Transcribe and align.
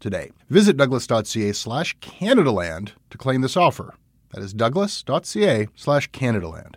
today. 0.00 0.30
Visit 0.48 0.76
douglas.ca 0.76 1.52
slash 1.52 1.96
Canadaland 1.98 2.92
to 3.10 3.18
claim 3.18 3.40
this 3.40 3.56
offer. 3.56 3.94
That 4.32 4.42
is 4.42 4.52
douglas.ca 4.52 5.68
slash 5.74 6.10
Canadaland. 6.10 6.76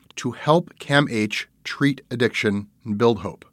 to 0.17 0.31
help 0.31 0.77
CAMH 0.79 1.45
treat 1.63 2.01
addiction 2.09 2.67
and 2.85 2.97
build 2.97 3.19
hope. 3.19 3.45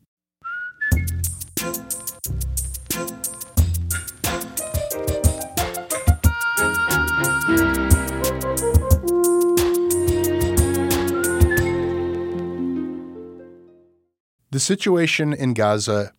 The 14.50 14.60
situation 14.60 15.32
in 15.32 15.54
Gaza 15.54 16.12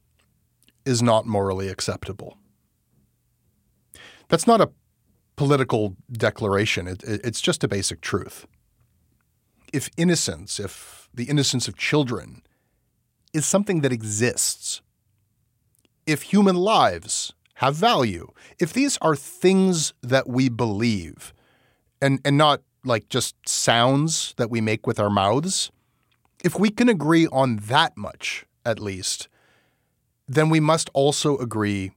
is 0.86 1.02
not 1.02 1.26
morally 1.26 1.68
acceptable. 1.68 2.38
That's 4.30 4.48
not 4.48 4.62
a 4.62 4.70
political 5.36 5.98
declaration. 6.12 6.88
It, 6.88 7.04
it, 7.04 7.22
it's 7.24 7.42
just 7.42 7.64
a 7.64 7.68
basic 7.68 8.02
truth. 8.02 8.46
If 9.72 9.90
innocence, 9.98 10.60
if 10.60 11.10
the 11.14 11.26
innocence 11.26 11.68
of 11.68 11.78
children 11.78 12.44
is 13.34 13.46
something 13.46 13.82
that 13.82 13.92
exists, 13.92 14.82
if 16.06 16.24
human 16.24 16.56
lives 16.56 17.34
have 17.56 17.76
value, 17.76 18.32
if 18.60 18.74
these 18.74 18.98
are 19.02 19.16
things 19.16 19.94
that 20.02 20.28
we 20.28 20.50
believe 20.50 21.34
and, 22.02 22.20
and 22.26 22.38
not 22.38 22.62
like 22.84 23.10
just 23.10 23.36
sounds 23.48 24.34
that 24.38 24.50
we 24.50 24.62
make 24.62 24.88
with 24.88 25.00
our 25.00 25.10
mouths, 25.10 25.72
if 26.44 26.58
we 26.58 26.70
can 26.70 26.90
agree 26.90 27.28
on 27.28 27.58
that 27.58 27.98
much, 27.98 28.46
at 28.66 28.80
least, 28.80 29.28
then 30.28 30.50
we 30.50 30.60
must 30.60 30.90
also 30.94 31.38
agree 31.38 31.92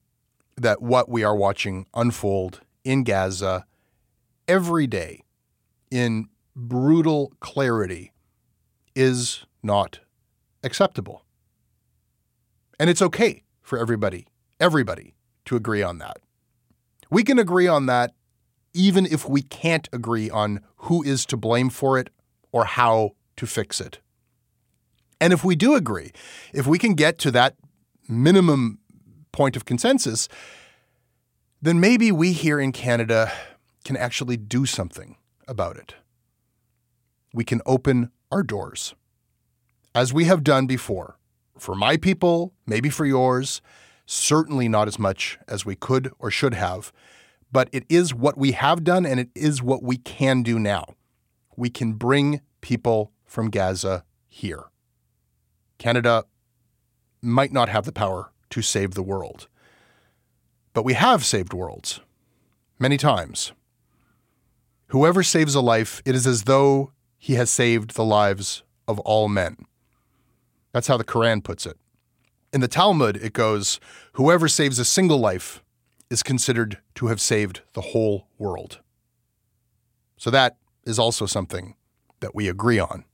that 0.57 0.83
what 0.83 1.09
we 1.09 1.23
are 1.23 1.37
watching 1.37 1.87
unfold 1.95 2.61
in 2.85 3.05
Gaza 3.05 3.65
every 4.49 4.87
day 4.87 5.23
in 5.91 6.29
brutal 6.55 7.33
clarity 7.41 8.13
is 8.95 9.45
not 9.63 10.01
acceptable. 10.63 11.25
And 12.79 12.91
it's 12.91 13.03
okay 13.03 13.45
for 13.63 13.79
everybody, 13.79 14.27
everybody 14.61 15.15
to 15.45 15.57
agree 15.57 15.83
on 15.83 15.99
that. 15.99 16.19
We 17.11 17.25
can 17.25 17.39
agree 17.39 17.67
on 17.67 17.87
that 17.87 18.15
even 18.75 19.07
if 19.07 19.29
we 19.29 19.43
can't 19.43 19.89
agree 19.93 20.31
on 20.31 20.61
who 20.77 21.03
is 21.03 21.27
to 21.27 21.37
blame 21.37 21.71
for 21.71 21.99
it 21.99 22.11
or 22.53 22.65
how 22.65 23.11
to 23.37 23.47
fix 23.47 23.81
it. 23.81 24.01
And 25.21 25.33
if 25.33 25.45
we 25.45 25.55
do 25.55 25.75
agree, 25.75 26.13
if 26.53 26.67
we 26.67 26.79
can 26.79 26.95
get 26.95 27.19
to 27.19 27.31
that 27.33 27.57
minimum 28.09 28.79
point 29.31 29.57
of 29.57 29.65
consensus, 29.65 30.29
then 31.61 31.79
maybe 31.81 32.11
we 32.11 32.33
here 32.33 32.59
in 32.59 32.73
Canada 32.73 33.31
can 33.85 33.97
actually 33.97 34.37
do 34.37 34.67
something 34.67 35.17
about 35.47 35.77
it. 35.77 35.95
We 37.33 37.45
can 37.45 37.61
open 37.67 38.11
our 38.31 38.43
doors, 38.43 38.95
as 39.95 40.13
we 40.13 40.25
have 40.25 40.45
done 40.45 40.67
before. 40.67 41.19
For 41.59 41.75
my 41.75 41.97
people, 41.97 42.53
maybe 42.67 42.91
for 42.91 43.07
yours, 43.07 43.61
certainly 44.07 44.69
not 44.69 44.89
as 44.89 44.99
much 44.99 45.39
as 45.49 45.65
we 45.65 45.77
could 45.77 46.11
or 46.19 46.31
should 46.31 46.55
have, 46.55 46.93
but 47.51 47.69
it 47.73 47.85
is 47.89 48.15
what 48.15 48.37
we 48.37 48.53
have 48.53 48.85
done 48.85 49.07
and 49.07 49.21
it 49.21 49.29
is 49.35 49.63
what 49.63 49.83
we 49.83 49.97
can 49.97 50.43
do 50.43 50.59
now. 50.59 50.95
We 51.57 51.71
can 51.71 51.93
bring 51.93 52.41
people 52.61 53.13
from 53.25 53.51
Gaza 53.51 54.05
here. 54.29 54.65
Canada 55.79 56.25
might 57.21 57.53
not 57.53 57.69
have 57.69 57.85
the 57.85 57.93
power 57.93 58.33
to 58.51 58.63
save 58.63 58.95
the 58.95 59.03
world, 59.03 59.49
but 60.73 60.85
we 60.85 60.95
have 60.95 61.25
saved 61.25 61.53
worlds 61.53 62.01
many 62.79 62.97
times. 62.97 63.53
Whoever 64.89 65.23
saves 65.23 65.55
a 65.55 65.61
life, 65.61 66.03
it 66.05 66.15
is 66.15 66.27
as 66.27 66.43
though 66.43 66.93
he 67.23 67.35
has 67.35 67.51
saved 67.51 67.95
the 67.95 68.05
lives 68.05 68.65
of 68.89 68.99
all 68.99 69.29
men. 69.29 69.57
That's 70.73 70.89
how 70.89 70.97
the 70.97 71.05
Quran 71.05 71.45
puts 71.45 71.67
it. 71.67 71.79
In 72.53 72.61
the 72.61 72.67
Talmud, 72.67 73.17
it 73.17 73.33
goes, 73.33 73.79
Whoever 74.15 74.49
saves 74.49 74.81
a 74.81 74.85
single 74.85 75.19
life 75.19 75.63
is 76.11 76.25
considered 76.25 76.79
to 76.97 77.07
have 77.07 77.21
saved 77.21 77.61
the 77.75 77.81
whole 77.81 78.27
world. 78.39 78.81
So 80.17 80.31
that 80.31 80.57
is 80.83 80.99
also 80.99 81.27
something 81.27 81.77
that 82.19 82.35
we 82.35 82.49
agree 82.49 82.81
on. 82.81 83.05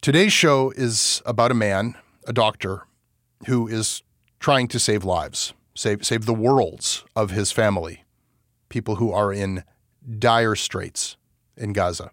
Today's 0.00 0.32
show 0.32 0.70
is 0.76 1.22
about 1.26 1.50
a 1.50 1.54
man, 1.54 1.96
a 2.24 2.32
doctor, 2.32 2.86
who 3.46 3.66
is 3.66 4.04
trying 4.38 4.68
to 4.68 4.78
save 4.78 5.02
lives, 5.02 5.54
save, 5.74 6.06
save 6.06 6.26
the 6.26 6.32
worlds 6.32 7.02
of 7.16 7.32
his 7.32 7.50
family, 7.50 8.04
people 8.68 8.96
who 8.96 9.10
are 9.10 9.32
in 9.32 9.64
dire 10.20 10.54
straits 10.54 11.16
in 11.56 11.72
Gaza. 11.72 12.10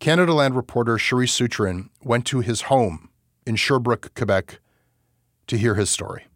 Canadaland 0.00 0.56
reporter 0.56 0.96
Cherise 0.96 1.30
Seucharan 1.30 1.88
went 2.02 2.26
to 2.26 2.40
his 2.40 2.62
home 2.62 3.08
in 3.46 3.56
Sherbrooke, 3.56 4.14
Quebec, 4.14 4.60
to 5.46 5.56
hear 5.56 5.74
his 5.74 5.90
story. 5.90 6.26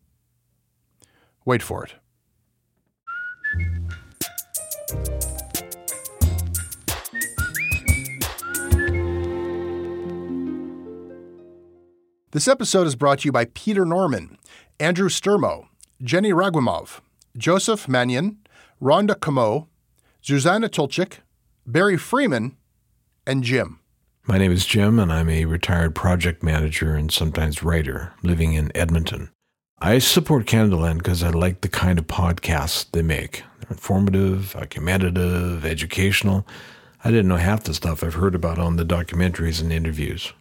Wait 1.45 1.63
for 1.63 1.85
it. 1.85 1.95
This 12.33 12.49
episode 12.49 12.87
is 12.87 12.97
brought 12.97 13.21
to 13.21 13.29
you 13.29 13.33
by 13.33 13.47
Peter 13.47 13.87
Norman, 13.87 14.37
Andrew 14.79 15.09
Sturmo, 15.09 15.69
Jenny 16.03 16.33
Ragwimov, 16.33 17.01
Joseph 17.39 17.89
Mannion, 17.89 18.39
Rhonda 18.83 19.19
Camo, 19.19 19.69
Zuzana 20.23 20.69
Tulchik, 20.69 21.21
Barry 21.69 21.97
Freeman, 21.97 22.57
and 23.27 23.43
Jim. 23.43 23.81
My 24.29 24.39
name 24.39 24.53
is 24.53 24.67
Jim, 24.67 25.01
and 25.01 25.13
I'm 25.13 25.29
a 25.29 25.47
retired 25.47 25.97
project 25.97 26.41
manager 26.41 26.95
and 26.95 27.11
sometimes 27.11 27.61
writer 27.61 28.13
living 28.23 28.53
in 28.53 28.71
Edmonton. 28.77 29.31
I 29.81 29.99
support 29.99 30.47
Canadaland 30.47 30.99
because 30.99 31.25
I 31.25 31.31
like 31.31 31.63
the 31.63 31.69
kind 31.69 31.99
of 31.99 32.07
podcasts 32.07 32.89
they 32.93 33.03
make. 33.03 33.43
They're 33.59 33.71
informative, 33.71 34.55
argumentative, 34.55 35.65
educational. 35.65 36.47
I 37.03 37.11
didn't 37.11 37.27
know 37.27 37.37
half 37.37 37.65
the 37.65 37.75
stuff 37.75 38.05
I've 38.05 38.15
heard 38.15 38.37
about 38.37 38.61
on 38.61 38.77
the 38.77 38.85
documentaries 38.85 39.61
and 39.61 39.73
interviews. 39.73 40.33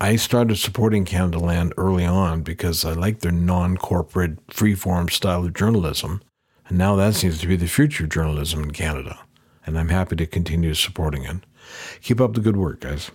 I 0.00 0.16
started 0.16 0.56
supporting 0.56 1.04
Canadaland 1.04 1.74
early 1.76 2.04
on 2.04 2.42
because 2.42 2.84
I 2.84 2.94
like 2.94 3.20
their 3.20 3.30
non 3.30 3.76
corporate, 3.76 4.38
free-form 4.52 5.10
style 5.10 5.44
of 5.44 5.54
journalism, 5.54 6.22
and 6.66 6.76
now 6.76 6.96
that 6.96 7.14
seems 7.14 7.38
to 7.38 7.46
be 7.46 7.54
the 7.54 7.68
future 7.68 8.02
of 8.02 8.10
journalism 8.10 8.64
in 8.64 8.72
Canada, 8.72 9.20
and 9.66 9.78
I'm 9.78 9.88
happy 9.88 10.16
to 10.16 10.26
continue 10.26 10.74
supporting 10.74 11.24
it. 11.24 11.36
Keep 12.02 12.20
up 12.20 12.34
the 12.34 12.40
good 12.40 12.56
work, 12.56 12.80
guys. 12.80 13.10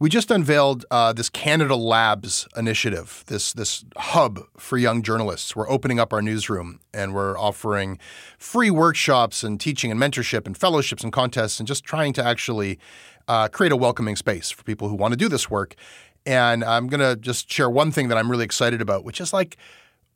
We 0.00 0.10
just 0.10 0.30
unveiled 0.30 0.84
uh, 0.90 1.12
this 1.12 1.30
Canada 1.30 1.76
Labs 1.76 2.48
initiative, 2.56 3.22
this 3.28 3.52
this 3.52 3.84
hub 3.96 4.40
for 4.58 4.76
young 4.76 5.02
journalists. 5.02 5.54
We're 5.54 5.70
opening 5.70 6.00
up 6.00 6.12
our 6.12 6.20
newsroom 6.20 6.80
and 6.92 7.14
we're 7.14 7.38
offering 7.38 7.98
free 8.36 8.72
workshops 8.72 9.44
and 9.44 9.60
teaching 9.60 9.92
and 9.92 10.00
mentorship 10.00 10.46
and 10.46 10.58
fellowships 10.58 11.04
and 11.04 11.12
contests 11.12 11.60
and 11.60 11.68
just 11.68 11.84
trying 11.84 12.12
to 12.14 12.24
actually 12.26 12.80
uh, 13.28 13.46
create 13.48 13.70
a 13.70 13.76
welcoming 13.76 14.16
space 14.16 14.50
for 14.50 14.64
people 14.64 14.88
who 14.88 14.96
want 14.96 15.12
to 15.12 15.16
do 15.16 15.28
this 15.28 15.48
work. 15.48 15.76
And 16.26 16.64
I'm 16.64 16.88
to 16.88 17.14
just 17.14 17.50
share 17.50 17.70
one 17.70 17.92
thing 17.92 18.08
that 18.08 18.18
I'm 18.18 18.30
really 18.30 18.44
excited 18.44 18.82
about, 18.82 19.04
which 19.04 19.20
is 19.20 19.32
like 19.32 19.56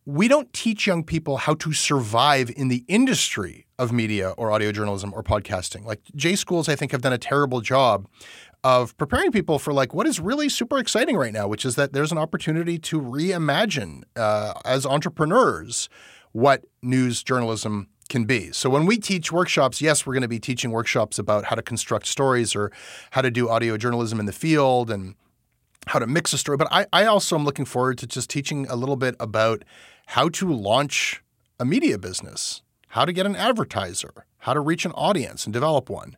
we 0.05 0.27
don't 0.27 0.53
teach 0.53 0.89
young 0.89 1.05
people 1.05 1.37
how 1.37 1.55
to 1.55 1.73
survive 1.73 2.51
in 2.57 2.67
the 2.67 2.85
industry 2.89 3.68
of 3.79 3.93
media 3.93 4.31
or 4.31 4.51
audio 4.51 4.73
journalism 4.73 5.13
or 5.15 5.23
podcasting. 5.23 5.85
Like 5.85 6.01
J 6.15 6.35
schools, 6.37 6.69
I 6.69 6.77
think, 6.77 6.93
have 6.93 7.03
done 7.03 7.13
a 7.13 7.19
terrible 7.19 7.61
job 7.61 8.09
of 8.65 8.97
preparing 8.97 9.31
people 9.31 9.59
for 9.59 9.73
like 9.73 9.95
what 9.95 10.07
is 10.07 10.19
really 10.19 10.49
super 10.49 10.79
exciting 10.79 11.17
right 11.17 11.33
now, 11.33 11.47
which 11.47 11.65
is 11.65 11.77
that 11.77 11.93
there's 11.93 12.11
an 12.11 12.19
opportunity 12.19 12.79
to 12.79 13.01
reimagine 13.01 14.03
uh, 14.17 14.55
as 14.65 14.85
entrepreneurs 14.85 15.89
what 16.33 16.65
news 16.83 17.23
journalism 17.23 17.89
can 18.09 18.25
be. 18.25 18.51
So 18.53 18.71
when 18.71 18.87
we 18.87 18.99
teach 18.99 19.31
workshops, 19.31 19.81
yes, 19.81 20.07
we're 20.07 20.15
going 20.15 20.23
to 20.23 20.29
be 20.29 20.41
teaching 20.41 20.71
workshops 20.71 21.19
about 21.19 21.45
how 21.45 21.57
to 21.57 21.63
construct 21.63 22.07
stories 22.07 22.57
or 22.57 22.73
how 23.11 23.21
to 23.21 23.31
do 23.31 23.49
audio 23.49 23.77
journalism 23.77 24.19
in 24.19 24.27
the 24.27 24.33
field 24.33 24.91
and 24.91 25.15
how 25.87 25.99
to 25.99 26.07
mix 26.07 26.33
a 26.33 26.39
story. 26.39 26.57
But 26.57 26.69
I, 26.71 26.87
I 26.93 27.05
also 27.05 27.37
am 27.37 27.45
looking 27.45 27.65
forward 27.65 27.99
to 27.99 28.07
just 28.07 28.29
teaching 28.31 28.67
a 28.69 28.77
little 28.77 28.97
bit 28.97 29.15
about 29.21 29.65
how 30.07 30.29
to 30.31 30.53
launch 30.53 31.23
a 31.61 31.65
media 31.65 31.99
business, 31.99 32.63
how 32.89 33.05
to 33.05 33.13
get 33.13 33.27
an 33.27 33.37
advertiser, 33.37 34.13
how 34.39 34.55
to 34.55 34.61
reach 34.61 34.85
an 34.85 34.93
audience 34.93 35.45
and 35.45 35.53
develop 35.53 35.91
one 35.91 36.17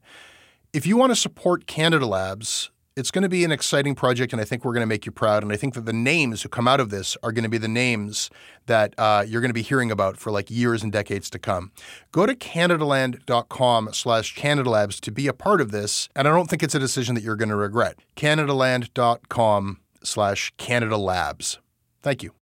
if 0.73 0.87
you 0.87 0.97
want 0.97 1.11
to 1.11 1.17
support 1.17 1.67
Canada 1.67 2.07
Labs, 2.07 2.71
it's 2.97 3.11
going 3.11 3.23
to 3.23 3.29
be 3.29 3.45
an 3.45 3.53
exciting 3.53 3.95
project, 3.95 4.33
and 4.33 4.41
I 4.41 4.45
think 4.45 4.65
we're 4.65 4.73
going 4.73 4.83
to 4.83 4.87
make 4.87 5.07
you 5.07 5.13
proud. 5.13 5.43
And 5.43 5.53
I 5.53 5.57
think 5.57 5.75
that 5.75 5.87
the 5.87 5.93
names 5.93 6.43
who 6.43 6.49
come 6.49 6.69
out 6.69 6.81
of 6.81 6.91
this 6.91 7.17
are 7.23 7.33
going 7.33 7.45
to 7.45 7.49
be 7.49 7.59
the 7.59 7.69
names 7.69 8.31
that 8.67 8.95
uh, 8.99 9.25
you're 9.27 9.41
going 9.41 9.51
to 9.51 9.55
be 9.55 9.63
hearing 9.63 9.91
about 9.91 10.17
for 10.17 10.31
like 10.31 10.51
years 10.51 10.83
and 10.83 10.93
decades 10.93 11.31
to 11.31 11.39
come. 11.39 11.73
Go 12.13 12.27
to 12.27 12.35
CanadaLand.com 12.35 13.91
slash 13.93 14.37
CanadaLabs 14.37 15.01
to 15.01 15.11
be 15.11 15.27
a 15.29 15.33
part 15.33 15.61
of 15.61 15.71
this, 15.71 16.09
and 16.15 16.29
I 16.29 16.31
don't 16.31 16.49
think 16.49 16.63
it's 16.63 16.75
a 16.75 16.81
decision 16.81 17.15
that 17.15 17.25
you're 17.25 17.37
going 17.37 17.49
to 17.49 17.57
regret. 17.57 17.97
CanadaLand.com 18.17 19.81
slash 20.03 20.53
CanadaLabs. 20.59 21.59
Thank 22.03 22.23
you. 22.23 22.40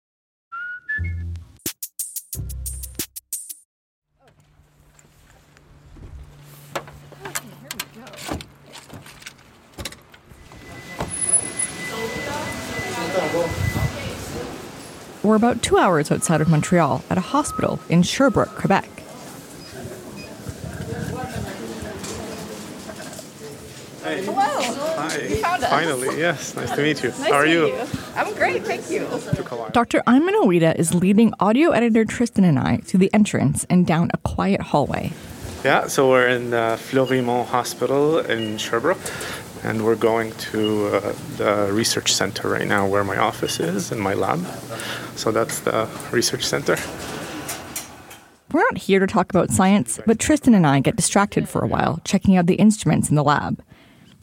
We're 15.28 15.36
about 15.36 15.62
two 15.62 15.78
hours 15.78 16.10
outside 16.10 16.40
of 16.40 16.48
Montreal 16.48 17.04
at 17.10 17.18
a 17.18 17.22
hospital 17.22 17.82
in 17.90 18.02
Sherbrooke, 18.02 18.56
Quebec. 18.56 18.86
Hey. 24.06 24.24
Hello. 24.24 24.36
Hi. 24.38 25.18
You 25.28 25.36
found 25.36 25.64
us. 25.66 25.70
Finally, 25.70 26.18
yes. 26.18 26.56
Nice 26.56 26.72
to 26.72 26.82
meet 26.82 27.04
you. 27.04 27.10
Nice 27.10 27.24
How 27.26 27.34
are 27.34 27.44
to 27.44 27.52
you? 27.52 27.64
meet 27.64 27.74
you. 27.74 27.86
I'm 28.16 28.34
great, 28.36 28.64
thank 28.64 28.90
you. 28.90 29.00
Dr. 29.74 30.02
Ayman 30.08 30.32
Oweida 30.42 30.74
is 30.80 30.94
leading 30.94 31.34
audio 31.42 31.72
editor 31.72 32.06
Tristan 32.06 32.46
and 32.46 32.58
I 32.58 32.78
through 32.78 33.02
the 33.02 33.14
entrance 33.14 33.66
and 33.70 33.86
down 33.86 34.10
a 34.14 34.18
quiet 34.20 34.62
hallway. 34.62 35.12
Yeah, 35.66 35.88
so 35.88 36.10
we're 36.10 36.30
in 36.30 36.52
the 36.52 36.80
Fleurimont 36.80 37.48
Hospital 37.48 38.20
in 38.20 38.58
Sherbrooke, 38.58 39.02
and 39.64 39.84
we're 39.84 39.96
going 39.96 40.32
to 40.34 40.88
uh, 40.88 41.16
the 41.38 41.70
research 41.72 42.14
center 42.14 42.50
right 42.50 42.68
now 42.68 42.88
where 42.88 43.04
my 43.04 43.18
office 43.18 43.60
is 43.60 43.92
and 43.92 44.02
my 44.02 44.14
lab. 44.14 44.46
So 45.16 45.32
that's 45.32 45.60
the 45.60 45.90
research 46.12 46.46
center. 46.46 46.78
We're 48.52 48.62
not 48.72 48.78
here 48.78 49.00
to 49.00 49.08
talk 49.08 49.30
about 49.30 49.52
science, 49.52 50.00
but 50.06 50.20
Tristan 50.20 50.54
and 50.54 50.66
I 50.66 50.80
get 50.80 50.96
distracted 50.96 51.50
for 51.50 51.62
a 51.62 51.68
while 51.68 52.00
checking 52.06 52.38
out 52.38 52.46
the 52.46 52.56
instruments 52.56 53.10
in 53.10 53.16
the 53.16 53.24
lab. 53.24 53.62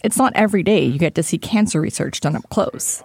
It's 0.02 0.16
not 0.16 0.32
every 0.34 0.62
day 0.62 0.84
you 0.84 0.98
get 0.98 1.14
to 1.16 1.22
see 1.22 1.38
cancer 1.38 1.80
research 1.80 2.20
done 2.20 2.36
up 2.36 2.48
close. 2.48 3.02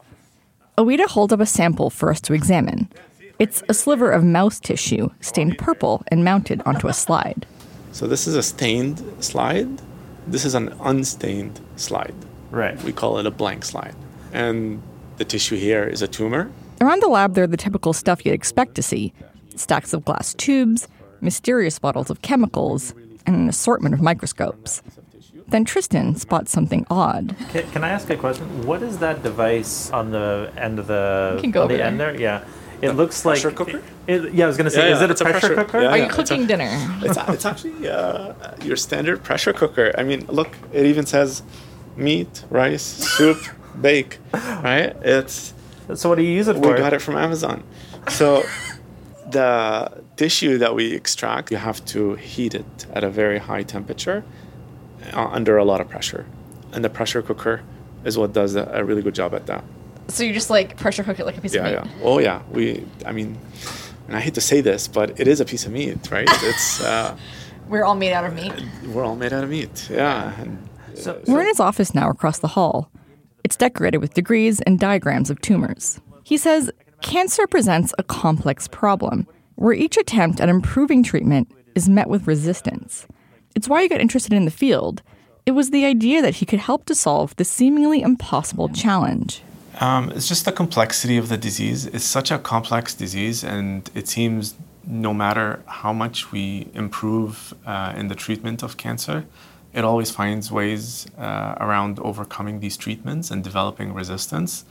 Oweida 0.77 1.07
holds 1.07 1.33
up 1.33 1.41
a 1.41 1.45
sample 1.45 1.89
for 1.89 2.09
us 2.09 2.21
to 2.21 2.33
examine. 2.33 2.89
It's 3.37 3.63
a 3.67 3.73
sliver 3.73 4.11
of 4.11 4.23
mouse 4.23 4.59
tissue 4.59 5.09
stained 5.21 5.57
purple 5.57 6.03
and 6.07 6.23
mounted 6.23 6.61
onto 6.65 6.87
a 6.87 6.93
slide. 6.93 7.45
So 7.91 8.07
this 8.07 8.27
is 8.27 8.35
a 8.35 8.43
stained 8.43 9.01
slide. 9.19 9.81
This 10.31 10.45
is 10.45 10.55
an 10.55 10.69
unstained 10.81 11.59
slide. 11.75 12.13
Right. 12.51 12.81
We 12.83 12.93
call 12.93 13.17
it 13.17 13.25
a 13.25 13.31
blank 13.31 13.65
slide. 13.65 13.95
And 14.31 14.81
the 15.17 15.25
tissue 15.25 15.57
here 15.57 15.83
is 15.83 16.01
a 16.01 16.07
tumor. 16.07 16.51
Around 16.81 17.01
the 17.01 17.07
lab, 17.07 17.33
there 17.33 17.43
are 17.43 17.47
the 17.47 17.57
typical 17.57 17.93
stuff 17.93 18.25
you'd 18.25 18.33
expect 18.33 18.75
to 18.75 18.83
see 18.83 19.13
stacks 19.55 19.91
of 19.91 20.05
glass 20.05 20.33
tubes, 20.35 20.87
mysterious 21.19 21.79
bottles 21.79 22.09
of 22.09 22.21
chemicals, 22.21 22.93
and 23.25 23.35
an 23.35 23.49
assortment 23.49 23.93
of 23.93 24.01
microscopes. 24.01 24.81
Then 25.47 25.65
Tristan 25.65 26.15
spots 26.15 26.51
something 26.51 26.85
odd. 26.91 27.35
Can, 27.49 27.69
can 27.71 27.83
I 27.83 27.89
ask 27.89 28.09
a 28.11 28.15
question? 28.15 28.67
What 28.67 28.83
is 28.83 28.99
that 28.99 29.23
device 29.23 29.89
on 29.89 30.11
the 30.11 30.53
end 30.55 30.77
of 30.77 30.85
the 30.87 31.33
You 31.35 31.41
can 31.41 31.51
go 31.51 31.63
on 31.63 31.69
the 31.69 31.73
over 31.73 31.83
end 31.83 31.99
there? 31.99 32.19
Yeah. 32.19 32.45
It 32.81 32.91
looks 32.91 33.25
like 33.25 33.41
pressure 33.41 33.55
cooker? 33.55 33.81
It, 34.07 34.25
it- 34.25 34.33
yeah, 34.33 34.45
I 34.45 34.47
was 34.47 34.57
gonna 34.57 34.69
say, 34.69 34.87
Yeah, 34.89 34.95
is 34.95 34.99
yeah, 34.99 35.03
it 35.05 35.09
a 35.09 35.11
it's 35.11 35.21
a 35.21 35.25
pressure, 35.25 35.39
pressure- 35.39 35.55
cooker? 35.55 35.81
yeah, 35.81 35.89
Are 35.89 35.97
you 35.97 36.03
it's 36.05 36.13
a- 36.13 36.15
cooking 36.17 36.47
dinner? 36.47 36.69
It's, 37.03 37.17
it's 37.29 37.45
actually 37.45 37.89
uh, 37.89 38.33
your 38.63 38.75
standard 38.77 39.23
pressure 39.23 39.53
cooker. 39.53 39.93
I 39.97 40.03
mean, 40.03 40.25
look, 40.27 40.49
it 40.71 40.85
even 40.85 41.05
says 41.05 41.43
meat, 41.97 42.45
rice, 42.49 42.81
soup, 42.83 43.37
bake, 43.81 44.19
right? 44.33 44.95
It's 45.03 45.53
So 45.95 46.09
what 46.09 46.17
do 46.17 46.23
you 46.23 46.31
use 46.31 46.47
it 46.47 46.55
we 46.55 46.61
for? 46.63 46.73
We 46.73 46.77
got 46.79 46.93
it 46.93 47.01
from 47.01 47.15
Amazon. 47.17 47.63
So 48.09 48.43
the 49.29 50.01
tissue 50.15 50.57
that 50.57 50.73
we 50.75 50.93
extract, 50.93 51.51
you 51.51 51.57
have 51.57 51.83
to 51.85 52.15
heat 52.15 52.55
it 52.55 52.85
at 52.93 53.03
a 53.03 53.09
very 53.09 53.39
high 53.39 53.63
temperature 53.63 54.23
uh, 55.13 55.27
under 55.27 55.57
a 55.57 55.63
lot 55.63 55.81
of 55.81 55.89
pressure, 55.89 56.25
and 56.73 56.83
the 56.83 56.89
pressure 56.89 57.21
cooker 57.21 57.61
is 58.05 58.17
what 58.17 58.33
does 58.33 58.55
a, 58.55 58.63
a 58.73 58.83
really 58.83 59.01
good 59.01 59.15
job 59.15 59.33
at 59.33 59.45
that. 59.47 59.63
So 60.09 60.23
you 60.23 60.33
just 60.33 60.49
like 60.49 60.77
pressure 60.77 61.03
cook 61.03 61.19
it 61.19 61.25
like 61.25 61.37
a 61.37 61.41
piece 61.41 61.53
Yeah, 61.53 61.65
of 61.67 61.85
meat. 61.85 61.91
yeah. 61.91 61.97
meat. 61.97 62.03
Oh, 62.03 62.19
yeah. 62.19 62.41
We, 62.51 62.85
I 63.05 63.11
mean, 63.11 63.37
and 64.07 64.17
I 64.17 64.19
hate 64.19 64.33
to 64.35 64.41
say 64.41 64.61
this, 64.61 64.87
but 64.87 65.19
it 65.19 65.27
is 65.27 65.39
a 65.39 65.45
piece 65.45 65.65
of 65.65 65.71
meat, 65.71 66.09
right? 66.11 66.27
It's 66.43 66.81
uh, 66.83 67.15
We're 67.67 67.83
all 67.83 67.95
made 67.95 68.13
out 68.13 68.25
of 68.25 68.33
meat. 68.33 68.53
we're 68.87 69.03
all 69.05 69.15
made 69.15 69.33
out 69.33 69.43
of 69.43 69.49
meat. 69.49 69.87
Yeah. 69.91 70.33
And 70.41 70.67
So, 70.95 71.21
We're 71.27 71.41
in 71.41 71.47
his 71.47 71.59
office 71.59 71.93
now 71.95 72.09
across 72.09 72.39
the 72.39 72.47
hall. 72.49 72.89
It's 73.43 73.55
decorated 73.55 73.99
with 73.99 74.13
degrees 74.13 74.59
and 74.61 74.79
diagrams 74.79 75.29
of 75.29 75.39
tumors. 75.41 75.99
He 76.23 76.37
says 76.37 76.71
cancer 77.01 77.47
presents 77.47 77.93
a 77.97 78.03
complex 78.03 78.67
problem 78.67 79.25
where 79.55 79.73
each 79.73 79.95
attempt 79.97 80.39
at 80.41 80.49
improving 80.49 81.03
treatment 81.03 81.51
is 81.75 81.87
met 81.87 82.09
with 82.09 82.27
resistance. 82.27 83.07
It's 83.55 83.67
why 83.69 83.81
he 83.83 83.87
got 83.89 84.01
interested 84.01 84.33
in 84.33 84.45
the 84.45 84.51
field. 84.51 85.01
It 85.45 85.51
was 85.51 85.69
the 85.69 85.85
idea 85.85 86.21
that 86.21 86.35
he 86.35 86.45
could 86.45 86.59
help 86.59 86.85
to 86.85 86.95
solve 86.95 87.35
this 87.37 87.49
seemingly 87.49 88.01
impossible 88.01 88.69
challenge. 88.69 89.41
Um, 89.79 90.11
it's 90.11 90.27
just 90.27 90.43
the 90.43 90.51
complexity 90.51 91.17
of 91.17 91.29
the 91.29 91.37
disease. 91.37 91.85
It's 91.85 92.03
such 92.03 92.31
a 92.31 92.37
complex 92.37 92.93
disease, 92.93 93.45
and 93.45 93.89
it 93.95 94.09
seems 94.09 94.55
no 94.85 95.13
matter 95.13 95.63
how 95.67 95.93
much 95.93 96.31
we 96.31 96.67
improve 96.73 97.53
uh, 97.65 97.93
in 97.95 98.09
the 98.09 98.15
treatment 98.15 98.61
of 98.61 98.75
cancer, 98.75 99.25
it 99.71 99.85
always 99.85 100.11
finds 100.11 100.51
ways 100.51 101.07
uh, 101.17 101.55
around 101.59 101.99
overcoming 101.99 102.59
these 102.59 102.75
treatments 102.75 103.31
and 103.31 103.43
developing 103.43 103.93
resistance. 103.93 104.65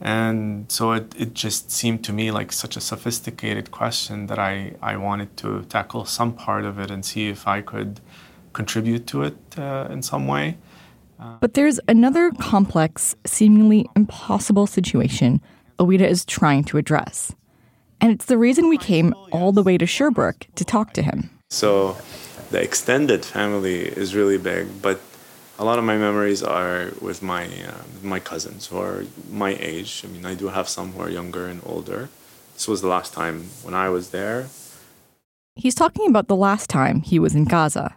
And 0.00 0.70
so 0.70 0.92
it, 0.92 1.14
it 1.16 1.32
just 1.32 1.70
seemed 1.70 2.04
to 2.04 2.12
me 2.12 2.30
like 2.32 2.52
such 2.52 2.76
a 2.76 2.80
sophisticated 2.80 3.70
question 3.70 4.26
that 4.26 4.38
I, 4.38 4.74
I 4.82 4.96
wanted 4.96 5.36
to 5.38 5.62
tackle 5.62 6.04
some 6.04 6.32
part 6.32 6.64
of 6.64 6.78
it 6.78 6.90
and 6.90 7.04
see 7.04 7.28
if 7.28 7.46
I 7.46 7.62
could 7.62 8.00
contribute 8.52 9.06
to 9.06 9.22
it 9.22 9.36
uh, 9.56 9.86
in 9.90 10.02
some 10.02 10.26
way. 10.26 10.58
But 11.40 11.54
there's 11.54 11.80
another 11.88 12.30
complex, 12.32 13.14
seemingly 13.24 13.88
impossible 13.96 14.66
situation 14.66 15.40
Oweida 15.78 16.06
is 16.06 16.24
trying 16.24 16.64
to 16.64 16.78
address. 16.78 17.34
And 18.00 18.12
it's 18.12 18.26
the 18.26 18.38
reason 18.38 18.68
we 18.68 18.78
came 18.78 19.14
all 19.32 19.52
the 19.52 19.62
way 19.62 19.78
to 19.78 19.86
Sherbrooke 19.86 20.46
to 20.56 20.64
talk 20.64 20.92
to 20.94 21.02
him. 21.02 21.30
So 21.50 21.96
the 22.50 22.62
extended 22.62 23.24
family 23.24 23.80
is 23.80 24.14
really 24.14 24.38
big, 24.38 24.82
but 24.82 25.00
a 25.58 25.64
lot 25.64 25.78
of 25.78 25.84
my 25.84 25.96
memories 25.96 26.42
are 26.42 26.90
with 27.00 27.22
my 27.22 27.44
uh, 27.44 27.82
my 28.02 28.18
cousins 28.18 28.66
who 28.66 28.78
are 28.78 29.04
my 29.30 29.56
age. 29.60 30.02
I 30.04 30.08
mean, 30.08 30.26
I 30.26 30.34
do 30.34 30.48
have 30.48 30.68
some 30.68 30.92
who 30.92 31.00
are 31.02 31.10
younger 31.10 31.46
and 31.46 31.60
older. 31.64 32.08
This 32.54 32.66
was 32.66 32.80
the 32.80 32.88
last 32.88 33.12
time 33.12 33.50
when 33.62 33.74
I 33.74 33.88
was 33.88 34.10
there. 34.10 34.48
He's 35.54 35.74
talking 35.74 36.08
about 36.08 36.28
the 36.28 36.36
last 36.36 36.70
time 36.70 37.02
he 37.02 37.18
was 37.18 37.34
in 37.34 37.44
Gaza. 37.44 37.96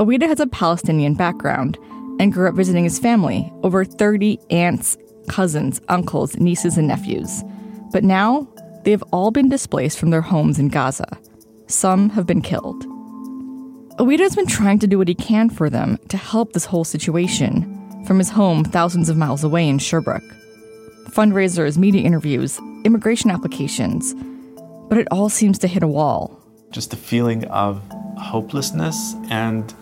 Oweida 0.00 0.26
has 0.26 0.40
a 0.40 0.46
Palestinian 0.46 1.12
background 1.12 1.76
and 2.18 2.32
grew 2.32 2.48
up 2.48 2.54
visiting 2.54 2.84
his 2.84 2.98
family 2.98 3.52
over 3.62 3.84
30 3.84 4.38
aunts, 4.48 4.96
cousins, 5.28 5.78
uncles, 5.90 6.38
nieces, 6.38 6.78
and 6.78 6.88
nephews. 6.88 7.44
But 7.92 8.02
now, 8.02 8.48
they 8.84 8.92
have 8.92 9.04
all 9.12 9.30
been 9.30 9.50
displaced 9.50 9.98
from 9.98 10.08
their 10.08 10.22
homes 10.22 10.58
in 10.58 10.68
Gaza. 10.68 11.06
Some 11.66 12.08
have 12.10 12.26
been 12.26 12.40
killed. 12.40 12.82
Oweida 13.98 14.20
has 14.20 14.34
been 14.34 14.46
trying 14.46 14.78
to 14.78 14.86
do 14.86 14.96
what 14.96 15.08
he 15.08 15.14
can 15.14 15.50
for 15.50 15.68
them 15.68 15.98
to 16.08 16.16
help 16.16 16.54
this 16.54 16.64
whole 16.64 16.84
situation 16.84 18.04
from 18.06 18.16
his 18.16 18.30
home 18.30 18.64
thousands 18.64 19.10
of 19.10 19.18
miles 19.18 19.44
away 19.44 19.68
in 19.68 19.78
Sherbrooke. 19.78 20.24
Fundraisers, 21.10 21.76
media 21.76 22.00
interviews, 22.00 22.58
immigration 22.84 23.30
applications. 23.30 24.14
But 24.88 24.96
it 24.96 25.08
all 25.10 25.28
seems 25.28 25.58
to 25.58 25.68
hit 25.68 25.82
a 25.82 25.86
wall. 25.86 26.42
Just 26.70 26.90
the 26.90 26.96
feeling 26.96 27.44
of 27.48 27.82
hopelessness 28.16 29.14
and 29.28 29.74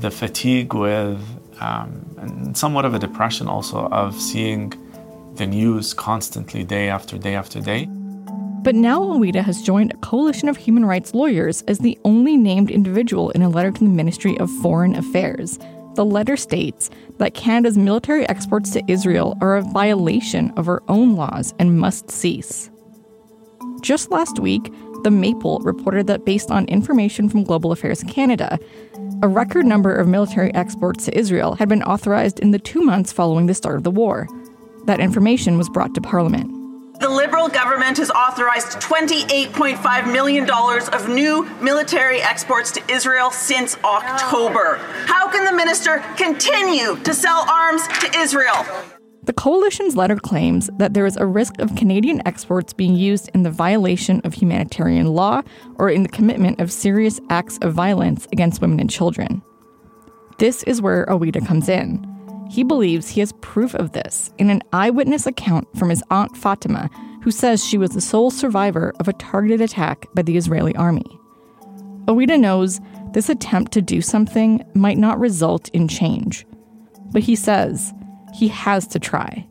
the 0.00 0.10
fatigue 0.10 0.74
with, 0.74 1.20
um, 1.60 2.16
and 2.18 2.56
somewhat 2.56 2.84
of 2.84 2.94
a 2.94 2.98
depression 2.98 3.48
also, 3.48 3.86
of 3.88 4.14
seeing 4.20 4.72
the 5.36 5.46
news 5.46 5.94
constantly 5.94 6.64
day 6.64 6.88
after 6.88 7.18
day 7.18 7.34
after 7.34 7.60
day. 7.60 7.88
But 8.62 8.74
now 8.74 9.00
Oweida 9.00 9.42
has 9.42 9.62
joined 9.62 9.92
a 9.92 9.96
coalition 9.98 10.48
of 10.48 10.56
human 10.58 10.84
rights 10.84 11.14
lawyers 11.14 11.62
as 11.62 11.78
the 11.78 11.98
only 12.04 12.36
named 12.36 12.70
individual 12.70 13.30
in 13.30 13.40
a 13.40 13.48
letter 13.48 13.70
to 13.70 13.80
the 13.80 13.88
Ministry 13.88 14.36
of 14.38 14.50
Foreign 14.60 14.96
Affairs. 14.96 15.58
The 15.94 16.04
letter 16.04 16.36
states 16.36 16.90
that 17.18 17.34
Canada's 17.34 17.78
military 17.78 18.28
exports 18.28 18.70
to 18.72 18.82
Israel 18.86 19.36
are 19.40 19.56
a 19.56 19.62
violation 19.62 20.50
of 20.58 20.68
our 20.68 20.82
own 20.88 21.16
laws 21.16 21.54
and 21.58 21.78
must 21.78 22.10
cease. 22.10 22.70
Just 23.80 24.10
last 24.10 24.38
week, 24.38 24.72
the 25.04 25.10
Maple 25.10 25.58
reported 25.60 26.06
that 26.06 26.24
based 26.24 26.50
on 26.50 26.64
information 26.66 27.28
from 27.28 27.44
Global 27.44 27.72
Affairs 27.72 28.02
Canada, 28.04 28.58
a 29.22 29.28
record 29.28 29.66
number 29.66 29.94
of 29.94 30.08
military 30.08 30.52
exports 30.54 31.04
to 31.04 31.18
Israel 31.18 31.54
had 31.54 31.68
been 31.68 31.82
authorized 31.82 32.40
in 32.40 32.50
the 32.50 32.58
two 32.58 32.80
months 32.80 33.12
following 33.12 33.46
the 33.46 33.54
start 33.54 33.76
of 33.76 33.84
the 33.84 33.90
war. 33.90 34.28
That 34.86 35.00
information 35.00 35.58
was 35.58 35.68
brought 35.68 35.94
to 35.94 36.00
Parliament. 36.00 36.60
The 37.00 37.08
Liberal 37.08 37.48
government 37.48 37.96
has 37.96 38.10
authorized 38.10 38.78
$28.5 38.78 40.12
million 40.12 40.50
of 40.50 41.08
new 41.08 41.48
military 41.62 42.20
exports 42.20 42.72
to 42.72 42.92
Israel 42.92 43.30
since 43.30 43.76
October. 43.82 44.76
How 45.06 45.30
can 45.30 45.46
the 45.46 45.52
minister 45.52 46.04
continue 46.16 46.96
to 46.96 47.14
sell 47.14 47.46
arms 47.48 47.86
to 48.00 48.18
Israel? 48.18 48.66
The 49.30 49.34
coalition's 49.34 49.96
letter 49.96 50.16
claims 50.16 50.68
that 50.78 50.92
there 50.92 51.06
is 51.06 51.16
a 51.16 51.24
risk 51.24 51.60
of 51.60 51.76
Canadian 51.76 52.20
exports 52.26 52.72
being 52.72 52.96
used 52.96 53.30
in 53.32 53.44
the 53.44 53.50
violation 53.52 54.20
of 54.24 54.34
humanitarian 54.34 55.06
law 55.06 55.42
or 55.76 55.88
in 55.88 56.02
the 56.02 56.08
commitment 56.08 56.60
of 56.60 56.72
serious 56.72 57.20
acts 57.30 57.56
of 57.58 57.72
violence 57.72 58.26
against 58.32 58.60
women 58.60 58.80
and 58.80 58.90
children. 58.90 59.40
This 60.38 60.64
is 60.64 60.82
where 60.82 61.06
Oweida 61.06 61.46
comes 61.46 61.68
in. 61.68 62.04
He 62.50 62.64
believes 62.64 63.08
he 63.08 63.20
has 63.20 63.32
proof 63.40 63.72
of 63.74 63.92
this 63.92 64.32
in 64.38 64.50
an 64.50 64.62
eyewitness 64.72 65.28
account 65.28 65.68
from 65.78 65.90
his 65.90 66.02
aunt 66.10 66.32
Fatimah, 66.32 66.90
who 67.22 67.30
says 67.30 67.64
she 67.64 67.78
was 67.78 67.90
the 67.90 68.00
sole 68.00 68.32
survivor 68.32 68.92
of 68.98 69.06
a 69.06 69.12
targeted 69.12 69.60
attack 69.60 70.08
by 70.12 70.22
the 70.22 70.36
Israeli 70.36 70.74
army. 70.74 71.06
Oweida 72.06 72.36
knows 72.36 72.80
this 73.12 73.28
attempt 73.28 73.70
to 73.74 73.80
do 73.80 74.02
something 74.02 74.64
might 74.74 74.98
not 74.98 75.20
result 75.20 75.68
in 75.68 75.86
change, 75.86 76.44
but 77.12 77.22
he 77.22 77.36
says 77.36 77.94
he 78.34 78.48
has 78.48 78.86
to 78.88 78.98
try. 78.98 79.46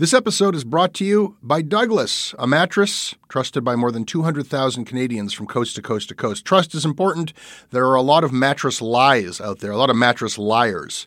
This 0.00 0.14
episode 0.14 0.54
is 0.54 0.64
brought 0.64 0.94
to 0.94 1.04
you 1.04 1.36
by 1.42 1.60
Douglas, 1.60 2.34
a 2.38 2.46
mattress 2.46 3.14
trusted 3.28 3.62
by 3.62 3.76
more 3.76 3.92
than 3.92 4.06
200,000 4.06 4.86
Canadians 4.86 5.34
from 5.34 5.46
coast 5.46 5.76
to 5.76 5.82
coast 5.82 6.08
to 6.08 6.14
coast. 6.14 6.46
Trust 6.46 6.74
is 6.74 6.86
important. 6.86 7.34
There 7.68 7.84
are 7.84 7.96
a 7.96 8.00
lot 8.00 8.24
of 8.24 8.32
mattress 8.32 8.80
lies 8.80 9.42
out 9.42 9.58
there, 9.58 9.72
a 9.72 9.76
lot 9.76 9.90
of 9.90 9.96
mattress 9.96 10.38
liars. 10.38 11.06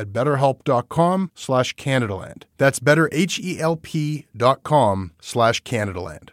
at 0.00 0.12
betterhelp.com 0.12 1.30
slash 1.34 1.76
Canadaland. 1.76 2.42
That's 2.58 2.80
betterhelp.com 2.80 5.12
slash 5.20 5.62
Canadaland. 5.62 6.30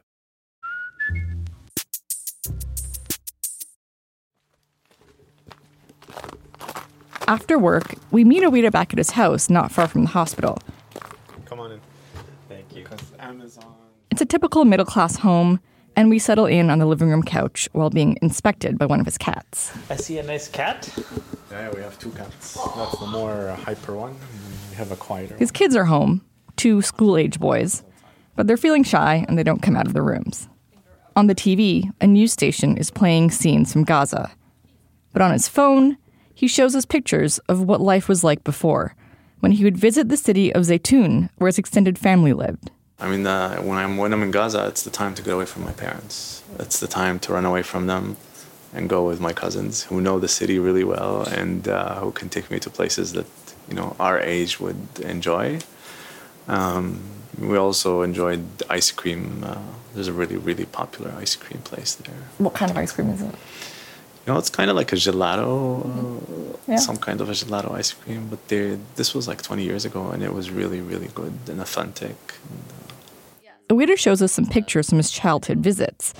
After 7.27 7.59
work, 7.59 7.95
we 8.11 8.23
meet 8.23 8.41
Oweida 8.41 8.71
back 8.71 8.93
at 8.93 8.97
his 8.97 9.11
house, 9.11 9.49
not 9.49 9.69
far 9.69 9.87
from 9.87 10.03
the 10.03 10.09
hospital. 10.09 10.59
Come 11.45 11.59
on 11.59 11.73
in. 11.73 11.81
Thank 12.47 12.73
you. 12.73 12.87
Amazon. 13.19 13.65
It's 14.09 14.21
a 14.21 14.25
typical 14.25 14.63
middle 14.63 14.85
class 14.85 15.17
home, 15.17 15.59
and 15.97 16.11
we 16.11 16.19
settle 16.19 16.45
in 16.45 16.69
on 16.69 16.77
the 16.77 16.85
living 16.85 17.09
room 17.09 17.23
couch 17.23 17.67
while 17.73 17.89
being 17.89 18.17
inspected 18.21 18.77
by 18.77 18.85
one 18.85 18.99
of 18.99 19.05
his 19.05 19.17
cats. 19.17 19.73
I 19.89 19.95
see 19.95 20.19
a 20.19 20.23
nice 20.23 20.47
cat. 20.47 20.87
Yeah, 21.49 21.71
we 21.73 21.81
have 21.81 21.97
two 21.97 22.11
cats. 22.11 22.53
That's 22.53 22.99
the 22.99 23.07
more 23.07 23.49
uh, 23.49 23.55
hyper 23.55 23.95
one. 23.95 24.15
We 24.69 24.75
have 24.75 24.91
a 24.91 24.95
quieter 24.95 25.35
His 25.37 25.51
kids 25.51 25.75
are 25.75 25.85
home, 25.85 26.21
two 26.55 26.83
school 26.83 27.17
age 27.17 27.39
boys. 27.39 27.83
but 28.35 28.45
they're 28.45 28.57
feeling 28.57 28.83
shy 28.83 29.25
and 29.27 29.37
they 29.37 29.43
don't 29.43 29.63
come 29.63 29.75
out 29.75 29.87
of 29.87 29.93
their 29.93 30.03
rooms. 30.03 30.47
On 31.15 31.25
the 31.25 31.33
TV, 31.33 31.91
a 31.99 32.05
news 32.05 32.31
station 32.31 32.77
is 32.77 32.91
playing 32.91 33.31
scenes 33.31 33.73
from 33.73 33.83
Gaza. 33.83 34.31
But 35.13 35.23
on 35.23 35.31
his 35.31 35.47
phone, 35.47 35.97
he 36.35 36.47
shows 36.47 36.75
us 36.75 36.85
pictures 36.85 37.39
of 37.49 37.63
what 37.63 37.81
life 37.81 38.07
was 38.07 38.23
like 38.23 38.43
before, 38.43 38.95
when 39.39 39.53
he 39.53 39.63
would 39.63 39.77
visit 39.77 40.09
the 40.09 40.17
city 40.17 40.53
of 40.53 40.65
Zaytun, 40.65 41.29
where 41.37 41.47
his 41.47 41.57
extended 41.57 41.97
family 41.97 42.33
lived. 42.33 42.69
I 42.99 43.07
mean, 43.09 43.27
uh, 43.27 43.57
when 43.61 43.77
I'm 43.77 43.97
when 43.97 44.11
I'm 44.13 44.23
in 44.23 44.31
Gaza, 44.31 44.67
it's 44.67 44.81
the 44.83 44.89
time 44.89 45.13
to 45.15 45.21
get 45.21 45.33
away 45.33 45.45
from 45.45 45.63
my 45.63 45.71
parents. 45.71 46.43
It's 46.59 46.79
the 46.79 46.87
time 46.87 47.19
to 47.19 47.33
run 47.33 47.45
away 47.45 47.61
from 47.61 47.85
them 47.87 48.17
and 48.73 48.89
go 48.89 49.05
with 49.07 49.19
my 49.19 49.33
cousins 49.33 49.83
who 49.83 50.01
know 50.01 50.19
the 50.19 50.27
city 50.27 50.57
really 50.59 50.83
well 50.83 51.21
and 51.23 51.67
uh, 51.67 51.95
who 51.99 52.11
can 52.11 52.29
take 52.29 52.49
me 52.49 52.59
to 52.59 52.69
places 52.69 53.13
that 53.13 53.27
you 53.69 53.75
know 53.75 53.95
our 53.99 54.19
age 54.19 54.59
would 54.59 54.87
enjoy. 55.01 55.59
Um, 56.47 57.01
we 57.39 57.55
also 57.55 58.01
enjoyed 58.01 58.43
ice 58.69 58.89
cream. 58.91 59.43
Uh, 59.43 59.57
there's 59.93 60.07
a 60.07 60.13
really 60.13 60.37
really 60.37 60.65
popular 60.65 61.11
ice 61.19 61.35
cream 61.35 61.61
place 61.61 61.93
there. 61.95 62.23
What 62.39 62.55
kind 62.55 62.71
of 62.71 62.77
ice 62.77 62.91
cream 62.93 63.09
is 63.09 63.21
it? 63.21 63.35
You 64.25 64.33
know, 64.33 64.39
it's 64.39 64.49
kind 64.49 64.69
of 64.69 64.75
like 64.75 64.91
a 64.91 64.95
gelato, 64.97 65.47
uh, 65.85 66.57
Yeah. 66.67 66.77
some 66.79 66.97
kind 66.97 67.21
of 67.21 67.29
a 67.29 67.31
gelato 67.33 67.71
ice 67.71 67.93
cream. 67.93 68.27
But 68.29 68.45
they, 68.49 68.77
this 68.95 69.13
was 69.15 69.25
like 69.25 69.41
20 69.41 69.63
years 69.63 69.85
ago, 69.85 70.09
and 70.09 70.21
it 70.23 70.33
was 70.33 70.49
really 70.49 70.81
really 70.81 71.09
good 71.13 71.33
and 71.47 71.61
authentic. 71.61 72.17
Oweida 73.69 73.97
shows 73.97 74.21
us 74.21 74.31
some 74.31 74.45
pictures 74.45 74.89
from 74.89 74.97
his 74.97 75.11
childhood 75.11 75.59
visits. 75.59 76.13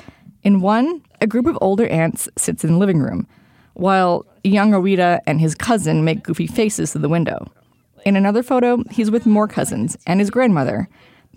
In 0.44 0.62
one, 0.62 1.02
a 1.22 1.28
group 1.28 1.46
of 1.46 1.58
older 1.62 1.88
aunts 1.88 2.28
sits 2.38 2.64
in 2.64 2.74
the 2.74 2.78
living 2.78 3.00
room, 3.00 3.28
while 3.74 4.26
young 4.44 4.72
Oweida 4.72 5.20
and 5.26 5.40
his 5.40 5.56
cousin 5.56 6.04
make 6.04 6.24
goofy 6.24 6.48
faces 6.48 6.92
through 6.92 7.02
the 7.02 7.10
window. 7.10 7.50
In 8.06 8.16
another 8.16 8.44
photo, 8.44 8.84
he's 8.92 9.12
with 9.12 9.26
more 9.26 9.48
cousins 9.48 9.98
and 10.06 10.20
his 10.20 10.30
grandmother, 10.30 10.88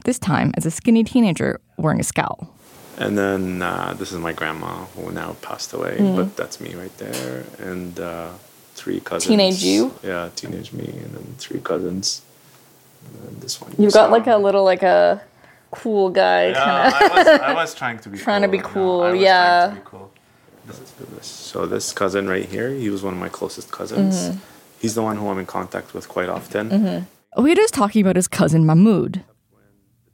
this 0.05 0.19
time 0.19 0.53
as 0.57 0.67
a 0.67 0.71
skinny 0.71 1.05
teenager 1.05 1.61
wearing 1.77 2.01
a 2.01 2.05
scowl. 2.05 2.55
And 2.99 3.17
then 3.17 3.63
uh, 3.63 3.95
this 3.99 4.13
is 4.13 4.19
my 4.19 4.33
grandma 4.33 4.85
who 4.97 5.11
now 5.13 5.37
passed 5.43 5.73
away, 5.73 5.97
Mm. 5.99 6.17
but 6.17 6.37
that's 6.37 6.61
me 6.61 6.75
right 6.75 6.97
there, 6.99 7.45
and 7.59 7.99
uh, 7.99 8.31
three 8.75 9.01
cousins. 9.01 9.29
Teenage 9.29 9.63
you? 9.63 9.95
Yeah, 10.03 10.29
teenage 10.37 10.73
me, 10.73 10.87
and 10.87 11.15
then 11.15 11.35
three 11.39 11.61
cousins. 11.61 12.23
And 13.07 13.27
then 13.27 13.41
this 13.41 13.61
one. 13.61 13.73
You've 13.79 13.95
got 13.95 14.11
like 14.11 14.27
a 14.27 14.37
little 14.37 14.65
like 14.65 14.83
a 14.83 15.23
cool 15.71 16.11
guy 16.11 16.49
Yeah, 16.49 16.91
kind 16.91 16.95
I 16.95 17.17
was, 17.17 17.27
I 17.41 17.55
was 17.63 17.75
trying 17.75 17.99
to 18.01 18.09
be 18.09 18.19
Trying 18.19 18.43
to 18.43 18.49
cool. 18.49 18.53
be 18.53 18.57
you 18.59 18.63
know, 18.63 18.69
cool, 18.71 19.03
I 19.03 19.11
was 19.13 19.21
yeah. 19.21 19.61
Trying 19.67 19.77
to 19.77 19.81
be 19.83 19.87
cool. 19.87 20.13
This. 21.17 21.27
So 21.27 21.67
this 21.67 21.93
cousin 21.93 22.29
right 22.29 22.45
here, 22.45 22.71
he 22.71 22.91
was 22.91 23.03
one 23.03 23.13
of 23.15 23.19
my 23.21 23.29
closest 23.29 23.71
cousins. 23.73 24.15
Mhm. 24.31 24.39
He's 24.81 24.95
the 24.95 25.03
one 25.03 25.17
who 25.17 25.29
I'm 25.29 25.39
in 25.39 25.47
contact 25.47 25.95
with 25.95 26.09
quite 26.09 26.29
often. 26.29 27.07
Oweida's 27.37 27.71
talking 27.71 28.03
about 28.03 28.17
his 28.17 28.29
cousin 28.29 28.65
Mahmoud. 28.67 29.23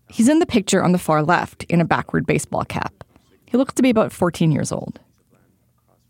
He's 0.08 0.28
in 0.28 0.38
the 0.38 0.46
picture 0.46 0.82
on 0.82 0.92
the 0.92 0.98
far 0.98 1.22
left 1.22 1.64
in 1.64 1.80
a 1.80 1.84
backward 1.84 2.26
baseball 2.26 2.64
cap. 2.64 3.04
He 3.46 3.56
looks 3.56 3.74
to 3.74 3.82
be 3.82 3.90
about 3.90 4.12
14 4.12 4.50
years 4.52 4.72
old. 4.72 4.98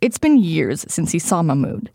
It's 0.02 0.18
been 0.18 0.36
years 0.38 0.84
since 0.88 1.12
he 1.12 1.18
saw 1.18 1.42
Mahmoud, 1.42 1.90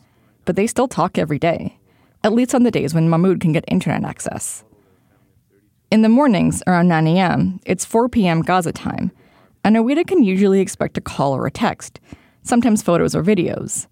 but 0.46 0.56
they 0.56 0.68
still 0.68 0.88
talk 0.88 1.18
every 1.18 1.38
day, 1.40 1.78
at 2.24 2.34
least 2.34 2.54
on 2.56 2.64
the 2.64 2.72
days 2.72 2.94
when 2.94 3.10
Mahmoud 3.10 3.40
can 3.40 3.52
get 3.54 3.64
internet 3.68 4.04
access. 4.04 4.64
In 5.92 6.04
the 6.04 6.10
mornings 6.10 6.64
around 6.68 6.88
9 6.88 7.06
a.m., 7.08 7.60
it's 7.66 7.84
4 7.84 8.08
p.m. 8.08 8.42
Gaza 8.42 8.72
time, 8.72 9.12
and 9.64 9.76
Oweida 9.76 10.08
can 10.08 10.24
usually 10.24 10.62
expect 10.62 10.98
a 10.98 11.02
call 11.02 11.36
or 11.36 11.46
a 11.46 11.52
text, 11.52 12.00
sometimes 12.44 12.82
photos 12.82 13.14
or 13.14 13.22
videos. 13.22 13.88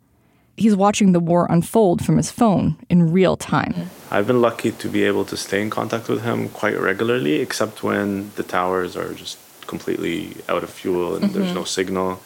He's 0.56 0.76
watching 0.76 1.12
the 1.12 1.20
war 1.20 1.46
unfold 1.50 2.04
from 2.06 2.18
his 2.18 2.32
phone 2.32 2.78
in 2.90 3.12
real 3.12 3.36
time. 3.38 3.90
I've 4.12 4.28
been 4.28 4.42
lucky 4.42 4.72
to 4.72 4.88
be 4.90 5.04
able 5.04 5.26
to 5.26 5.36
stay 5.38 5.62
in 5.62 5.70
contact 5.70 6.08
with 6.10 6.24
him 6.24 6.50
quite 6.50 6.80
regularly, 6.80 7.36
except 7.36 7.84
when 7.84 8.32
the 8.36 8.44
towers 8.44 8.96
are 8.96 9.14
just 9.14 9.38
completely 9.68 10.38
out 10.48 10.64
of 10.64 10.70
fuel 10.70 11.16
and 11.16 11.32
there's 11.32 11.52
Mhm. 11.52 11.56
no 11.56 11.64
signal. 11.66 12.22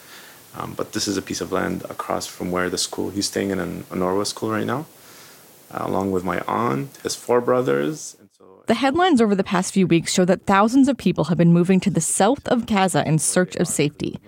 Um, 0.56 0.74
but 0.76 0.92
this 0.92 1.06
is 1.08 1.16
a 1.16 1.22
piece 1.22 1.40
of 1.40 1.50
land 1.52 1.82
across 1.90 2.26
from 2.26 2.50
where 2.52 2.70
the 2.70 2.78
school 2.78 3.10
he's 3.10 3.26
staying 3.26 3.50
in 3.50 3.58
an, 3.58 3.84
a 3.90 3.94
UNRWA 3.96 4.24
school 4.24 4.50
right 4.50 4.66
now, 4.66 4.86
uh, 5.72 5.82
along 5.84 6.12
with 6.12 6.22
my 6.24 6.40
aunt, 6.46 6.96
his 7.02 7.14
four 7.16 7.40
brothers. 7.40 8.16
The 8.66 8.74
headlines 8.74 9.20
over 9.20 9.34
the 9.34 9.44
past 9.44 9.74
few 9.74 9.86
weeks 9.86 10.12
show 10.12 10.24
that 10.24 10.46
thousands 10.46 10.88
of 10.88 10.96
people 10.96 11.24
have 11.24 11.36
been 11.36 11.52
moving 11.52 11.80
to 11.80 11.90
the 11.90 12.00
south 12.00 12.46
of 12.48 12.66
Gaza 12.66 13.06
in 13.06 13.18
search 13.18 13.56
of 13.56 13.68
safety. 13.68 14.18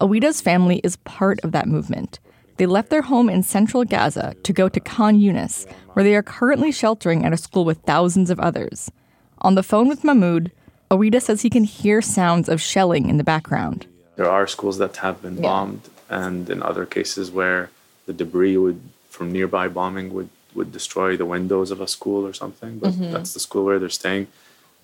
Oweida's 0.00 0.40
family 0.40 0.80
is 0.84 0.96
part 0.98 1.40
of 1.42 1.52
that 1.52 1.66
movement. 1.66 2.20
They 2.56 2.66
left 2.66 2.90
their 2.90 3.02
home 3.02 3.28
in 3.28 3.42
central 3.42 3.84
Gaza 3.84 4.34
to 4.44 4.52
go 4.52 4.68
to 4.68 4.80
Khan 4.80 5.18
Yunis, 5.18 5.68
where 5.94 6.04
they 6.04 6.14
are 6.14 6.22
currently 6.22 6.70
sheltering 6.70 7.24
at 7.24 7.32
a 7.32 7.36
school 7.36 7.64
with 7.64 7.78
thousands 7.82 8.30
of 8.30 8.38
others. 8.38 8.90
On 9.38 9.54
the 9.56 9.62
phone 9.62 9.88
with 9.88 10.04
Mahmoud, 10.04 10.52
Oweida 10.90 11.20
says 11.20 11.42
he 11.42 11.50
can 11.50 11.64
hear 11.64 12.00
sounds 12.00 12.48
of 12.48 12.60
shelling 12.60 13.08
in 13.08 13.16
the 13.16 13.24
background. 13.24 13.86
There 14.16 14.30
are 14.30 14.46
schools 14.46 14.78
that 14.78 14.96
have 14.98 15.20
been 15.22 15.36
Yeah. 15.36 15.42
bombed, 15.42 15.88
and 16.08 16.48
in 16.48 16.62
other 16.62 16.86
cases 16.86 17.30
where 17.30 17.70
the 18.06 18.12
debris 18.12 18.56
would 18.56 18.80
from 19.08 19.32
nearby 19.32 19.66
bombing 19.68 20.12
would, 20.14 20.28
would 20.54 20.72
destroy 20.72 21.16
the 21.16 21.24
windows 21.26 21.70
of 21.70 21.80
a 21.80 21.86
school 21.88 22.26
or 22.26 22.32
something. 22.32 22.78
But 22.78 22.92
Mhm. 22.94 23.12
that's 23.12 23.32
the 23.34 23.40
school 23.40 23.64
where 23.64 23.78
they're 23.78 23.88
staying. 23.88 24.26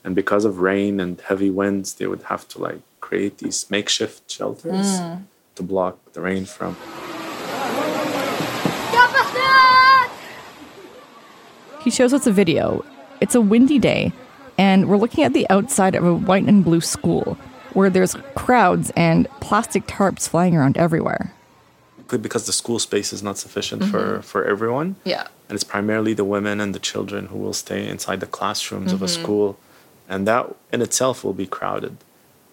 And 0.05 0.14
because 0.14 0.44
of 0.44 0.61
rain 0.61 1.00
and 1.00 1.20
heavy 1.20 1.50
winds, 1.50 1.94
they 1.94 2.07
would 2.07 2.22
have 2.24 2.46
to 2.48 2.59
like 2.62 2.81
create 3.00 3.38
these 3.38 3.66
makeshift 3.70 4.31
shelters 4.31 5.00
Mm. 5.00 5.22
to 5.57 5.62
block 5.62 5.98
the 6.12 6.20
rain 6.20 6.44
from. 6.44 6.76
He 11.83 11.90
shows 11.90 12.12
us 12.12 12.26
a 12.26 12.33
video. 12.33 12.85
It's 13.20 13.35
a 13.35 13.40
windy 13.40 13.79
day, 13.79 14.12
and 14.59 14.88
we're 14.88 14.96
looking 14.96 15.22
at 15.24 15.33
the 15.33 15.48
outside 15.50 15.94
of 15.94 16.05
a 16.05 16.14
white 16.14 16.44
and 16.44 16.64
blue 16.64 16.81
school 16.81 17.38
where 17.74 17.90
there's 17.90 18.16
crowds 18.35 18.90
and 18.96 19.29
plastic 19.40 19.87
tarps 19.87 20.29
flying 20.29 20.57
around 20.57 20.76
everywhere. 20.76 21.33
Because 22.08 22.46
the 22.46 22.52
school 22.52 22.78
space 22.78 23.12
is 23.12 23.22
not 23.22 23.36
sufficient 23.38 23.84
for, 23.84 24.18
Mhm. 24.18 24.24
for 24.24 24.44
everyone. 24.44 24.94
Yeah. 25.04 25.26
And 25.48 25.54
it's 25.56 25.64
primarily 25.64 26.14
the 26.14 26.24
women 26.24 26.60
and 26.60 26.74
the 26.74 26.78
children 26.78 27.26
who 27.26 27.38
will 27.38 27.52
stay 27.52 27.88
inside 27.88 28.20
the 28.20 28.26
classrooms 28.38 28.92
of 28.92 29.02
a 29.02 29.06
Mhm. 29.06 29.20
school. 29.22 29.58
And 30.08 30.26
that 30.28 30.44
in 30.72 30.82
itself 30.82 31.24
will 31.24 31.32
be 31.32 31.46
crowded. 31.46 31.96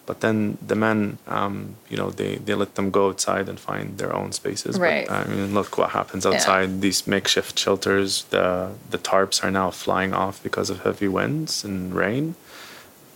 But 0.05 0.19
then 0.19 0.57
the 0.67 0.75
men, 0.75 1.17
um, 1.27 1.75
you 1.89 1.95
know, 1.97 2.09
they, 2.09 2.35
they 2.45 2.55
let 2.55 2.75
them 2.75 2.89
go 2.91 3.07
outside 3.09 3.47
and 3.47 3.57
find 3.59 3.97
their 3.99 4.13
own 4.13 4.31
spaces. 4.33 4.77
Right. 4.77 5.07
But, 5.07 5.15
I 5.15 5.23
mean, 5.29 5.53
look 5.53 5.77
what 5.77 5.91
happens 5.91 6.25
Yeah. 6.25 6.31
outside. 6.31 6.81
These 6.81 7.05
makeshift 7.07 7.57
shelters, 7.57 8.25
the, 8.31 8.71
the 8.89 8.97
tarps 8.97 9.43
are 9.43 9.51
now 9.51 9.69
flying 9.71 10.13
off 10.13 10.41
because 10.43 10.69
of 10.69 10.81
heavy 10.81 11.07
winds 11.07 11.63
and 11.63 11.93
rain. 11.95 12.35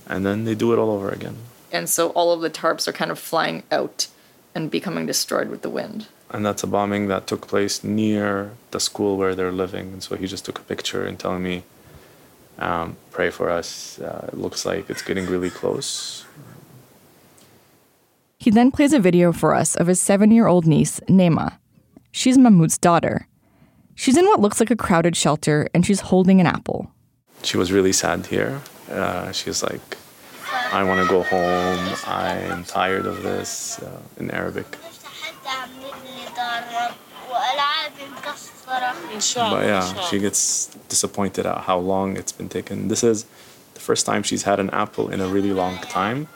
And 0.07 0.25
then 0.25 0.45
they 0.45 0.55
do 0.55 0.71
it 0.71 0.77
all 0.79 0.91
over 0.91 1.09
again. 1.09 1.37
And 1.73 1.89
so 1.89 2.09
all 2.11 2.31
of 2.31 2.39
the 2.41 2.49
tarps 2.49 2.87
are 2.87 2.93
kind 2.93 3.11
of 3.11 3.19
flying 3.19 3.63
out 3.71 4.07
and 4.55 4.71
becoming 4.71 5.05
destroyed 5.05 5.49
with 5.49 5.63
the 5.63 5.69
wind. 5.69 6.07
And 6.29 6.45
that's 6.45 6.63
a 6.63 6.67
bombing 6.67 7.07
that 7.07 7.25
took 7.25 7.47
place 7.47 7.83
near 7.83 8.51
the 8.71 8.79
school 8.79 9.17
where 9.17 9.33
they're 9.33 9.51
living. 9.51 9.93
And 9.93 10.03
so 10.03 10.15
he 10.15 10.27
just 10.27 10.43
took 10.45 10.59
a 10.59 10.63
picture 10.63 11.05
and 11.05 11.17
telling 11.17 11.41
me, 11.43 11.63
um, 12.59 12.97
pray 13.11 13.29
for 13.29 13.49
us. 13.49 13.99
Uh, 13.99 14.29
it 14.31 14.37
looks 14.37 14.65
like 14.65 14.89
it's 14.89 15.01
getting 15.01 15.25
really 15.27 15.49
close. 15.49 16.25
He 18.39 18.51
then 18.51 18.71
plays 18.71 18.93
a 18.93 18.99
video 18.99 19.31
for 19.31 19.55
us 19.55 19.75
of 19.75 19.87
his 19.87 19.99
seven 19.99 20.31
year 20.31 20.47
old 20.47 20.65
niece, 20.65 20.99
Nema. 21.07 21.57
She's 22.11 22.37
Mahmoud's 22.37 22.77
daughter. 22.77 23.27
She's 23.95 24.17
in 24.17 24.25
what 24.25 24.39
looks 24.39 24.59
like 24.59 24.69
a 24.69 24.75
crowded 24.75 25.15
shelter 25.15 25.69
and 25.73 25.85
she's 25.85 26.01
holding 26.01 26.39
an 26.39 26.47
apple. 26.47 26.91
She 27.43 27.57
was 27.57 27.71
really 27.71 27.93
sad 27.93 28.27
here. 28.27 28.61
Uh, 28.89 29.31
she's 29.31 29.63
like, 29.63 29.97
I 30.71 30.83
want 30.83 31.01
to 31.01 31.09
go 31.09 31.23
home. 31.23 31.95
I'm 32.05 32.63
tired 32.65 33.05
of 33.05 33.23
this 33.23 33.79
uh, 33.79 34.01
in 34.17 34.29
Arabic. 34.31 34.67
But 38.67 39.65
yeah, 39.65 39.93
uh, 39.95 40.01
she 40.09 40.19
gets 40.19 40.67
disappointed 40.89 41.45
at 41.45 41.59
how 41.63 41.79
long 41.79 42.17
it's 42.17 42.33
been 42.33 42.49
taken. 42.49 42.89
This 42.89 43.03
is 43.03 43.25
the 43.73 43.79
first 43.79 44.05
time 44.05 44.23
she's 44.23 44.43
had 44.43 44.59
an 44.59 44.69
apple 44.71 45.09
in 45.09 45.21
a 45.21 45.27
really 45.27 45.53
long 45.53 45.77
time. 45.77 46.27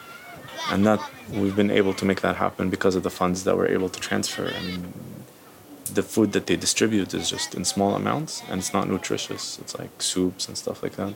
And 0.70 0.86
that 0.86 1.02
we've 1.30 1.56
been 1.56 1.72
able 1.72 1.94
to 1.96 2.06
make 2.06 2.22
that 2.22 2.38
happen 2.38 2.70
because 2.70 2.96
of 2.96 3.04
the 3.04 3.10
funds 3.10 3.44
that 3.44 3.58
we're 3.58 3.67
able 3.67 3.89
to 3.89 4.00
transfer. 4.00 4.48
I 4.48 4.62
mean, 4.62 4.94
the 5.94 6.04
food 6.04 6.32
that 6.32 6.48
they 6.48 6.56
distribute 6.56 7.13
is 7.13 7.30
just 7.30 7.54
in 7.54 7.65
small 7.65 7.96
amounts 7.96 8.44
and 8.48 8.60
it's 8.60 8.74
not 8.74 8.88
nutritious. 8.88 9.60
It's 9.60 9.78
like 9.78 10.02
soups 10.02 10.48
and 10.48 10.58
stuff 10.58 10.82
like 10.82 10.94
that. 10.94 11.13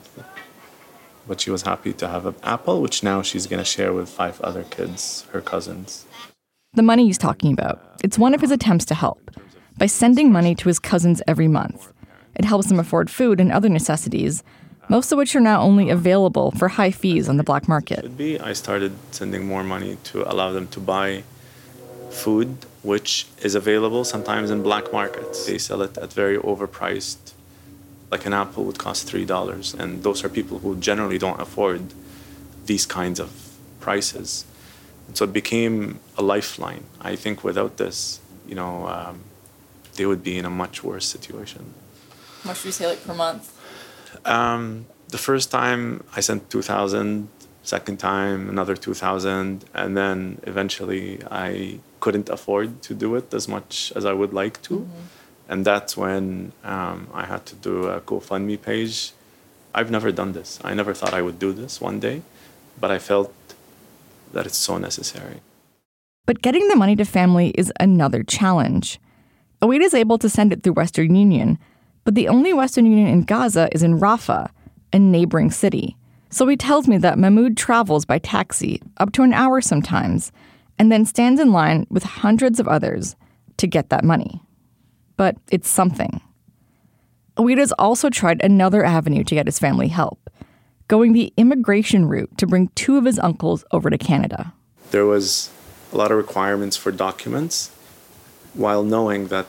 But 1.26 1.40
she 1.40 1.50
was 1.50 1.62
happy 1.62 1.92
to 1.94 2.08
have 2.08 2.26
an 2.26 2.34
apple, 2.42 2.82
which 2.82 3.02
now 3.02 3.22
she's 3.22 3.46
going 3.46 3.58
to 3.58 3.64
share 3.64 3.92
with 3.94 4.10
five 4.10 4.38
other 4.42 4.64
kids, 4.64 5.26
her 5.32 5.40
cousins. 5.40 6.04
The 6.74 6.82
money 6.82 7.06
he's 7.06 7.18
talking 7.18 7.52
about, 7.54 7.80
it's 8.04 8.18
one 8.18 8.34
of 8.34 8.42
his 8.42 8.50
attempts 8.50 8.84
to 8.86 8.94
help 8.94 9.30
by 9.78 9.86
sending 9.86 10.32
money 10.32 10.54
to 10.54 10.68
his 10.68 10.78
cousins 10.78 11.22
every 11.26 11.48
month. 11.48 11.92
It 12.34 12.44
helps 12.44 12.68
them 12.68 12.78
afford 12.78 13.10
food 13.10 13.40
and 13.40 13.50
other 13.50 13.68
necessities, 13.68 14.42
most 14.88 15.10
of 15.10 15.18
which 15.18 15.34
are 15.34 15.40
now 15.40 15.62
only 15.62 15.90
available 15.90 16.50
for 16.52 16.68
high 16.68 16.90
fees 16.90 17.28
on 17.28 17.36
the 17.36 17.42
black 17.42 17.66
market. 17.68 18.16
Be. 18.16 18.38
I 18.38 18.52
started 18.52 18.92
sending 19.10 19.46
more 19.46 19.64
money 19.64 19.98
to 20.04 20.30
allow 20.30 20.52
them 20.52 20.68
to 20.68 20.80
buy 20.80 21.24
food, 22.10 22.58
which 22.82 23.26
is 23.42 23.54
available 23.54 24.04
sometimes 24.04 24.50
in 24.50 24.62
black 24.62 24.92
markets. 24.92 25.46
They 25.46 25.58
sell 25.58 25.82
it 25.82 25.98
at 25.98 26.12
very 26.12 26.38
overpriced. 26.38 27.32
Like 28.10 28.24
an 28.24 28.32
apple 28.32 28.64
would 28.64 28.78
cost 28.78 29.08
three 29.08 29.24
dollars, 29.24 29.74
and 29.74 30.04
those 30.04 30.24
are 30.24 30.28
people 30.28 30.60
who 30.60 30.76
generally 30.76 31.18
don't 31.18 31.40
afford 31.40 31.92
these 32.66 32.86
kinds 32.86 33.18
of 33.18 33.30
prices. 33.80 34.44
And 35.08 35.16
so 35.16 35.24
it 35.24 35.32
became 35.32 35.98
a 36.16 36.22
lifeline. 36.22 36.84
I 37.00 37.16
think 37.16 37.42
without 37.42 37.78
this, 37.78 38.20
you 38.46 38.54
know, 38.54 38.86
um, 38.86 39.20
they 39.96 40.06
would 40.06 40.22
be 40.22 40.38
in 40.38 40.44
a 40.44 40.50
much 40.50 40.82
worse 40.82 41.06
situation. 41.06 41.74
How 42.42 42.50
much 42.50 42.62
do 42.62 42.68
you 42.68 42.72
say 42.72 42.86
like 42.86 43.04
per 43.04 43.14
month? 43.14 43.52
Um, 44.24 44.86
the 45.08 45.18
first 45.18 45.50
time 45.50 46.04
I 46.14 46.20
sent 46.20 46.50
2,000, 46.50 47.28
second 47.62 47.98
time 47.98 48.48
another 48.48 48.76
2,000, 48.76 49.64
and 49.74 49.96
then 49.96 50.40
eventually 50.44 51.20
I 51.30 51.80
couldn't 52.00 52.28
afford 52.28 52.82
to 52.82 52.94
do 52.94 53.14
it 53.16 53.32
as 53.34 53.48
much 53.48 53.92
as 53.96 54.04
I 54.04 54.12
would 54.12 54.32
like 54.32 54.62
to. 54.62 54.74
Mm-hmm. 54.80 55.48
And 55.48 55.64
that's 55.64 55.96
when 55.96 56.52
um, 56.64 57.08
I 57.12 57.24
had 57.26 57.46
to 57.46 57.54
do 57.54 57.86
a 57.86 58.00
GoFundMe 58.00 58.60
page. 58.60 59.12
I've 59.74 59.90
never 59.90 60.10
done 60.10 60.32
this. 60.32 60.58
I 60.64 60.74
never 60.74 60.92
thought 60.94 61.14
I 61.14 61.22
would 61.22 61.38
do 61.38 61.52
this 61.52 61.80
one 61.80 62.00
day, 62.00 62.22
but 62.80 62.90
I 62.90 62.98
felt 62.98 63.32
that 64.32 64.46
it's 64.46 64.58
so 64.58 64.78
necessary. 64.78 65.40
But 66.26 66.42
getting 66.42 66.66
the 66.68 66.76
money 66.76 66.96
to 66.96 67.04
family 67.04 67.50
is 67.50 67.72
another 67.78 68.24
challenge. 68.24 68.98
Awid 69.62 69.82
is 69.82 69.94
able 69.94 70.18
to 70.18 70.28
send 70.28 70.52
it 70.52 70.62
through 70.62 70.74
Western 70.74 71.14
Union, 71.14 71.58
but 72.04 72.14
the 72.14 72.28
only 72.28 72.52
Western 72.52 72.86
Union 72.86 73.08
in 73.08 73.22
Gaza 73.22 73.68
is 73.72 73.82
in 73.82 73.98
Rafah, 73.98 74.50
a 74.92 74.98
neighboring 74.98 75.50
city. 75.50 75.96
So 76.30 76.46
he 76.46 76.56
tells 76.56 76.86
me 76.88 76.98
that 76.98 77.18
Mahmoud 77.18 77.56
travels 77.56 78.04
by 78.04 78.18
taxi, 78.18 78.82
up 78.98 79.12
to 79.12 79.22
an 79.22 79.32
hour 79.32 79.60
sometimes, 79.60 80.32
and 80.78 80.92
then 80.92 81.04
stands 81.04 81.40
in 81.40 81.52
line 81.52 81.86
with 81.90 82.02
hundreds 82.02 82.60
of 82.60 82.68
others 82.68 83.16
to 83.56 83.66
get 83.66 83.88
that 83.88 84.04
money 84.04 84.42
but 85.16 85.36
it's 85.50 85.68
something. 85.68 86.20
Awid 87.36 87.58
has 87.58 87.72
also 87.72 88.08
tried 88.08 88.42
another 88.42 88.84
avenue 88.84 89.24
to 89.24 89.34
get 89.34 89.46
his 89.46 89.58
family 89.58 89.88
help, 89.88 90.30
going 90.88 91.12
the 91.12 91.32
immigration 91.36 92.06
route 92.06 92.36
to 92.38 92.46
bring 92.46 92.68
two 92.68 92.96
of 92.96 93.04
his 93.04 93.18
uncles 93.18 93.64
over 93.72 93.90
to 93.90 93.98
Canada. 93.98 94.52
There 94.90 95.04
was 95.04 95.50
a 95.92 95.96
lot 95.96 96.10
of 96.10 96.16
requirements 96.16 96.76
for 96.76 96.92
documents, 96.92 97.70
while 98.56 98.82
knowing 98.82 99.28
that 99.28 99.46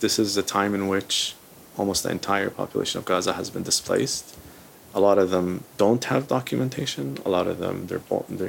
this 0.00 0.18
is 0.18 0.36
a 0.36 0.42
time 0.42 0.74
in 0.74 0.88
which 0.88 1.34
almost 1.76 2.02
the 2.02 2.10
entire 2.10 2.50
population 2.50 2.98
of 2.98 3.04
Gaza 3.04 3.34
has 3.34 3.50
been 3.50 3.62
displaced. 3.62 4.36
A 4.94 5.00
lot 5.00 5.18
of 5.18 5.30
them 5.30 5.64
don't 5.76 6.04
have 6.04 6.26
documentation. 6.26 7.18
A 7.24 7.28
lot 7.28 7.46
of 7.46 7.58
them, 7.58 7.86
their, 7.86 8.00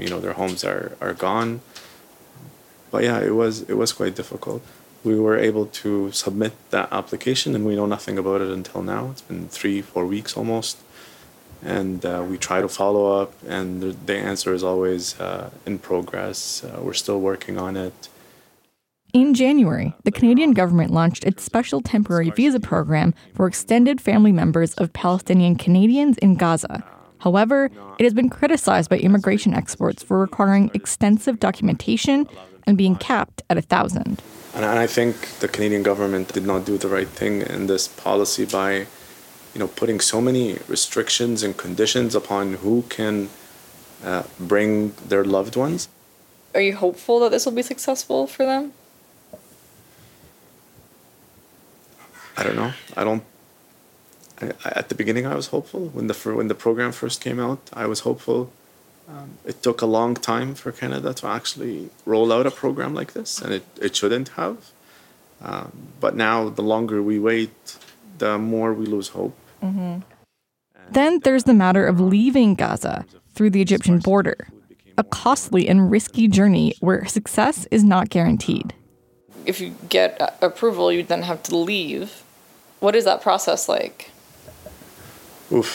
you 0.01 0.09
know, 0.09 0.19
their 0.19 0.33
homes 0.33 0.63
are, 0.63 0.97
are 1.01 1.13
gone. 1.13 1.61
But 2.91 3.03
yeah, 3.03 3.19
it 3.19 3.35
was 3.35 3.61
it 3.63 3.75
was 3.75 3.93
quite 3.93 4.15
difficult 4.15 4.63
we 5.03 5.17
were 5.19 5.37
able 5.37 5.65
to 5.65 6.11
submit 6.11 6.53
that 6.71 6.91
application, 6.91 7.55
and 7.55 7.65
we 7.65 7.75
know 7.75 7.85
nothing 7.85 8.17
about 8.17 8.41
it 8.41 8.49
until 8.49 8.81
now. 8.81 9.11
It's 9.11 9.21
been 9.21 9.47
three, 9.47 9.81
four 9.81 10.05
weeks 10.05 10.35
almost. 10.35 10.77
And 11.61 12.05
uh, 12.05 12.25
we 12.27 12.37
try 12.37 12.61
to 12.61 12.69
follow 12.69 13.21
up, 13.21 13.33
and 13.47 13.81
the, 13.81 13.95
the 14.05 14.15
answer 14.17 14.53
is 14.53 14.63
always 14.63 15.19
uh, 15.19 15.49
in 15.65 15.79
progress. 15.79 16.63
Uh, 16.63 16.79
we're 16.81 16.93
still 16.93 17.19
working 17.19 17.57
on 17.57 17.75
it. 17.75 18.09
In 19.11 19.33
January, 19.33 19.95
the 20.03 20.11
Canadian 20.11 20.51
government 20.51 20.91
launched 20.91 21.23
its 21.23 21.41
special 21.41 21.81
temporary 21.81 22.29
visa 22.29 22.59
program 22.59 23.15
for 23.33 23.47
extended 23.47 23.99
family 23.99 24.31
members 24.31 24.75
of 24.75 24.93
Palestinian 24.93 25.55
Canadians 25.55 26.19
in 26.19 26.35
Gaza. 26.35 26.83
However, 27.17 27.71
it 27.97 28.03
has 28.03 28.13
been 28.13 28.29
criticized 28.29 28.87
by 28.87 28.99
immigration 28.99 29.55
experts 29.55 30.03
for 30.03 30.19
requiring 30.19 30.69
extensive 30.75 31.39
documentation 31.39 32.27
and 32.67 32.77
being 32.77 32.95
capped 32.95 33.41
at 33.49 33.57
a 33.57 33.63
thousand. 33.63 34.21
And 34.53 34.63
I 34.63 34.85
think 34.85 35.39
the 35.39 35.47
Canadian 35.47 35.81
government 35.81 36.31
did 36.31 36.45
not 36.45 36.65
do 36.65 36.77
the 36.77 36.87
right 36.87 37.07
thing 37.07 37.41
in 37.41 37.65
this 37.65 37.87
policy 37.87 38.45
by, 38.45 38.85
you 39.53 39.59
know, 39.59 39.69
putting 39.69 39.99
so 39.99 40.21
many 40.21 40.59
restrictions 40.67 41.41
and 41.41 41.57
conditions 41.57 42.13
upon 42.13 42.53
who 42.55 42.83
can 42.89 43.29
uh, 44.03 44.23
bring 44.39 44.91
their 45.07 45.25
loved 45.25 45.55
ones. 45.55 45.89
Are 46.53 46.61
you 46.61 46.75
hopeful 46.75 47.19
that 47.21 47.31
this 47.31 47.45
will 47.45 47.53
be 47.53 47.63
successful 47.63 48.27
for 48.27 48.45
them? 48.45 48.73
I 52.39 52.43
don't 52.43 52.55
know. 52.55 52.73
I 52.95 53.03
don't. 53.03 53.23
I, 54.41 54.69
at 54.81 54.89
the 54.89 54.95
beginning, 54.95 55.25
I 55.25 55.35
was 55.35 55.47
hopeful 55.47 55.87
when 55.87 56.07
the 56.07 56.13
when 56.39 56.47
the 56.47 56.55
program 56.55 56.91
first 56.91 57.21
came 57.21 57.39
out. 57.39 57.59
I 57.73 57.85
was 57.85 58.01
hopeful 58.01 58.51
um, 59.09 59.37
it 59.43 59.63
took 59.63 59.81
a 59.81 59.87
long 59.87 60.13
time 60.13 60.53
for 60.53 60.71
Canada 60.71 61.13
to 61.15 61.27
actually 61.27 61.89
roll 62.05 62.31
out 62.31 62.45
a 62.45 62.51
program 62.51 62.93
like 62.93 63.13
this, 63.13 63.41
and 63.41 63.53
it, 63.53 63.65
it 63.81 63.95
shouldn't 63.95 64.29
have. 64.29 64.71
Um, 65.41 65.71
but 65.99 66.15
now, 66.15 66.49
the 66.49 66.61
longer 66.61 67.01
we 67.01 67.17
wait, 67.17 67.77
the 68.19 68.37
more 68.37 68.73
we 68.73 68.85
lose 68.85 69.09
hope. 69.09 69.35
Mm-hmm. 69.63 69.99
Then 70.91 71.19
there's 71.23 71.45
the 71.45 71.53
matter 71.53 71.87
of 71.87 71.99
leaving 71.99 72.53
Gaza 72.53 73.05
through 73.33 73.49
the 73.49 73.61
Egyptian 73.61 73.99
border, 73.99 74.49
a 74.97 75.03
costly 75.03 75.67
and 75.67 75.89
risky 75.89 76.27
journey 76.27 76.75
where 76.79 77.05
success 77.05 77.67
is 77.71 77.83
not 77.83 78.09
guaranteed. 78.09 78.73
If 79.45 79.59
you 79.59 79.73
get 79.87 80.37
approval, 80.41 80.91
you 80.91 81.03
then 81.03 81.23
have 81.23 81.41
to 81.43 81.55
leave. 81.55 82.23
What 82.79 82.95
is 82.95 83.05
that 83.05 83.21
process 83.21 83.67
like? 83.67 84.11
Oof, 85.51 85.71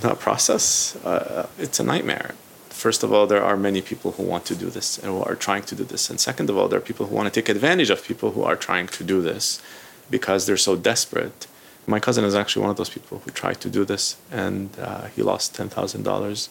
that 0.00 0.18
process, 0.18 0.96
uh, 1.04 1.48
it's 1.58 1.80
a 1.80 1.84
nightmare 1.84 2.34
first 2.76 3.02
of 3.02 3.12
all, 3.12 3.26
there 3.26 3.42
are 3.42 3.56
many 3.56 3.80
people 3.80 4.12
who 4.12 4.22
want 4.22 4.44
to 4.44 4.54
do 4.54 4.68
this 4.68 4.98
and 4.98 5.06
who 5.06 5.22
are 5.22 5.34
trying 5.34 5.62
to 5.62 5.74
do 5.74 5.84
this. 5.92 6.10
And 6.10 6.20
second 6.20 6.50
of 6.50 6.56
all, 6.58 6.68
there 6.68 6.78
are 6.78 6.88
people 6.90 7.06
who 7.06 7.14
want 7.14 7.26
to 7.32 7.40
take 7.40 7.48
advantage 7.48 7.90
of 7.90 8.04
people 8.04 8.32
who 8.32 8.42
are 8.42 8.54
trying 8.68 8.86
to 8.98 9.02
do 9.02 9.22
this 9.22 9.62
because 10.10 10.46
they're 10.46 10.64
so 10.70 10.76
desperate. 10.76 11.46
My 11.86 12.00
cousin 12.00 12.24
is 12.24 12.34
actually 12.34 12.62
one 12.62 12.70
of 12.70 12.76
those 12.76 12.90
people 12.90 13.16
who 13.22 13.30
tried 13.30 13.60
to 13.62 13.70
do 13.70 13.84
this 13.84 14.16
and 14.30 14.70
uh, 14.78 15.06
he 15.14 15.22
lost 15.22 15.54
$10,000 15.54 16.48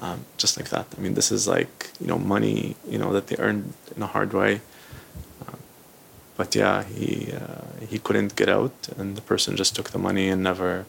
um, 0.00 0.24
just 0.36 0.56
like 0.58 0.70
that. 0.70 0.86
I 0.96 1.00
mean, 1.00 1.14
this 1.14 1.30
is 1.30 1.46
like, 1.46 1.90
you 2.00 2.06
know, 2.06 2.18
money, 2.18 2.74
you 2.88 2.98
know, 2.98 3.12
that 3.12 3.26
they 3.28 3.36
earned 3.38 3.74
in 3.94 4.02
a 4.02 4.06
hard 4.06 4.32
way. 4.32 4.62
But 6.36 6.54
yeah, 6.54 6.82
he, 6.84 7.32
uh, 7.32 7.86
he 7.88 7.98
couldn't 7.98 8.36
get 8.36 8.48
out 8.48 8.88
and 8.96 9.16
the 9.16 9.22
person 9.22 9.56
just 9.56 9.76
took 9.76 9.90
the 9.90 9.98
money 9.98 10.28
and 10.28 10.42
never 10.42 10.86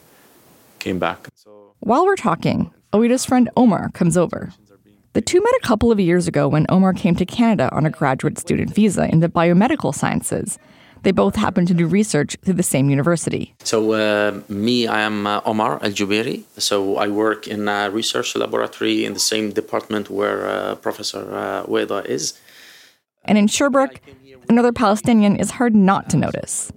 came 0.79 0.99
back. 0.99 1.27
So, 1.35 1.73
While 1.79 2.05
we're 2.05 2.15
talking, 2.15 2.71
Awid's 2.93 3.25
friend 3.25 3.49
Omar 3.57 3.89
comes 3.93 4.17
over. 4.17 4.53
The 5.13 5.21
two 5.21 5.41
met 5.41 5.53
a 5.61 5.67
couple 5.67 5.91
of 5.91 5.99
years 5.99 6.27
ago 6.27 6.47
when 6.47 6.65
Omar 6.69 6.93
came 6.93 7.15
to 7.15 7.25
Canada 7.25 7.69
on 7.71 7.85
a 7.85 7.91
graduate 7.91 8.39
student 8.39 8.73
visa 8.73 9.07
in 9.09 9.19
the 9.19 9.29
biomedical 9.29 9.93
sciences. 9.93 10.57
They 11.03 11.11
both 11.11 11.35
happened 11.35 11.67
to 11.67 11.73
do 11.73 11.85
research 11.85 12.35
through 12.43 12.55
the 12.55 12.63
same 12.63 12.89
university. 12.89 13.53
So, 13.63 13.91
uh, 13.91 14.41
me, 14.47 14.87
I 14.87 15.01
am 15.01 15.27
uh, 15.27 15.41
Omar 15.45 15.73
Al 15.83 15.91
Jubairi. 15.91 16.43
So, 16.57 16.97
I 16.97 17.09
work 17.09 17.47
in 17.47 17.67
a 17.67 17.91
research 17.91 18.35
laboratory 18.35 19.05
in 19.05 19.13
the 19.13 19.19
same 19.19 19.51
department 19.51 20.09
where 20.09 20.47
uh, 20.47 20.75
Professor 20.75 21.23
uh, 21.35 21.63
Weda 21.65 22.05
is. 22.05 22.39
And 23.25 23.37
in 23.37 23.47
Sherbrooke, 23.47 23.99
another 24.49 24.71
Palestinian 24.71 25.35
is 25.35 25.51
hard 25.51 25.75
not 25.75 26.09
to 26.11 26.17
notice. 26.17 26.71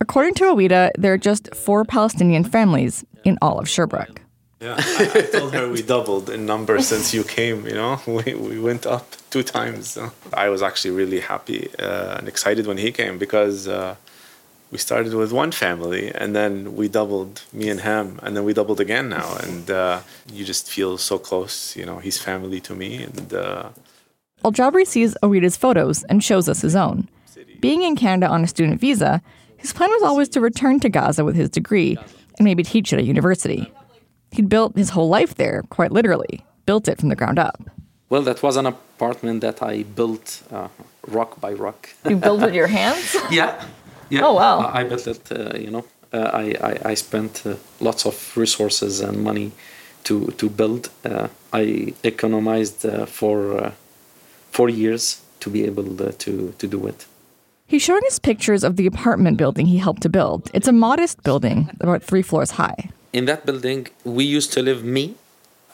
According 0.00 0.34
to 0.34 0.44
Oweida, 0.44 0.90
there 0.98 1.12
are 1.12 1.18
just 1.18 1.54
four 1.54 1.84
Palestinian 1.84 2.44
families 2.44 3.04
in 3.24 3.38
all 3.40 3.58
of 3.58 3.68
Sherbrooke. 3.68 4.20
Yeah, 4.60 4.76
I, 4.78 5.10
I, 5.14 5.20
told 5.38 5.52
her 5.52 5.68
we 5.68 5.82
doubled 5.82 6.30
in 6.30 6.46
number 6.46 6.80
since 6.80 7.12
you 7.12 7.24
came. 7.24 7.66
You 7.66 7.74
know, 7.74 8.00
we 8.06 8.34
we 8.34 8.58
went 8.58 8.86
up 8.86 9.16
two 9.30 9.42
times. 9.42 9.98
I 10.32 10.48
was 10.48 10.62
actually 10.62 10.92
really 10.92 11.20
happy 11.20 11.68
uh, 11.78 12.16
and 12.18 12.26
excited 12.26 12.66
when 12.66 12.78
he 12.78 12.90
came 12.90 13.18
because 13.18 13.68
uh, 13.68 13.96
we 14.70 14.78
started 14.78 15.12
with 15.12 15.30
one 15.30 15.52
family 15.52 16.10
and 16.14 16.34
then 16.34 16.74
we 16.74 16.88
doubled 16.88 17.42
me 17.52 17.68
and 17.68 17.80
him 17.82 18.18
and 18.22 18.34
then 18.34 18.44
we 18.44 18.54
doubled 18.54 18.80
again 18.80 19.10
now 19.10 19.36
and 19.42 19.70
uh, 19.70 20.00
you 20.32 20.44
just 20.44 20.70
feel 20.70 20.96
so 20.96 21.18
close. 21.18 21.76
You 21.76 21.84
know, 21.84 21.98
he's 21.98 22.18
family 22.18 22.60
to 22.60 22.74
me 22.74 23.02
and. 23.02 23.32
Al 24.46 24.52
Jabri 24.52 24.86
sees 24.86 25.16
Oweida's 25.24 25.56
photos 25.56 26.04
and 26.04 26.22
shows 26.22 26.48
us 26.48 26.60
his 26.60 26.76
own. 26.76 27.08
Being 27.58 27.82
in 27.82 27.96
Canada 27.96 28.30
on 28.30 28.44
a 28.44 28.46
student 28.46 28.80
visa, 28.80 29.20
his 29.56 29.72
plan 29.72 29.90
was 29.90 30.04
always 30.04 30.28
to 30.28 30.40
return 30.40 30.78
to 30.80 30.88
Gaza 30.88 31.24
with 31.24 31.34
his 31.34 31.50
degree 31.50 31.98
and 32.38 32.44
maybe 32.44 32.62
teach 32.62 32.92
at 32.92 33.00
a 33.00 33.02
university. 33.02 33.72
He'd 34.30 34.48
built 34.48 34.76
his 34.76 34.90
whole 34.90 35.08
life 35.08 35.34
there, 35.34 35.64
quite 35.70 35.90
literally, 35.90 36.44
built 36.64 36.86
it 36.86 37.00
from 37.00 37.08
the 37.08 37.16
ground 37.16 37.40
up. 37.40 37.60
Well, 38.08 38.22
that 38.22 38.40
was 38.40 38.56
an 38.56 38.66
apartment 38.66 39.40
that 39.40 39.64
I 39.64 39.82
built 39.82 40.44
uh, 40.52 40.68
rock 41.08 41.40
by 41.40 41.52
rock. 41.52 41.88
You 42.08 42.14
built 42.14 42.40
with 42.40 42.54
your 42.54 42.68
hands? 42.68 43.16
yeah. 43.32 43.64
yeah. 44.10 44.20
Oh, 44.22 44.34
wow. 44.34 44.70
I 44.72 44.84
built 44.84 45.08
it, 45.08 45.32
uh, 45.32 45.58
you 45.58 45.72
know. 45.72 45.84
Uh, 46.12 46.30
I, 46.32 46.44
I, 46.62 46.90
I, 46.90 46.94
spent 46.94 47.44
uh, 47.44 47.56
lots 47.80 48.06
of 48.06 48.36
resources 48.36 49.00
and 49.00 49.24
money 49.24 49.50
to, 50.04 50.28
to 50.38 50.48
build. 50.48 50.88
Uh, 51.04 51.26
I 51.52 51.94
economized 52.04 52.86
uh, 52.86 53.06
for 53.06 53.72
four 54.56 54.68
years 54.82 55.02
to 55.42 55.50
be 55.50 55.60
able 55.70 55.88
uh, 56.02 56.12
to, 56.24 56.32
to 56.60 56.66
do 56.66 56.86
it. 56.90 57.06
He's 57.72 57.82
showing 57.82 58.04
us 58.10 58.18
pictures 58.18 58.62
of 58.64 58.76
the 58.76 58.86
apartment 58.86 59.36
building 59.42 59.66
he 59.66 59.78
helped 59.86 60.02
to 60.02 60.08
build. 60.08 60.40
It's 60.54 60.68
a 60.68 60.72
modest 60.86 61.16
building, 61.24 61.58
about 61.80 62.02
three 62.02 62.22
floors 62.22 62.52
high 62.52 62.90
in 63.16 63.24
that 63.24 63.46
building, 63.46 63.88
we 64.04 64.24
used 64.24 64.52
to 64.52 64.60
live 64.62 64.84
me 64.84 65.14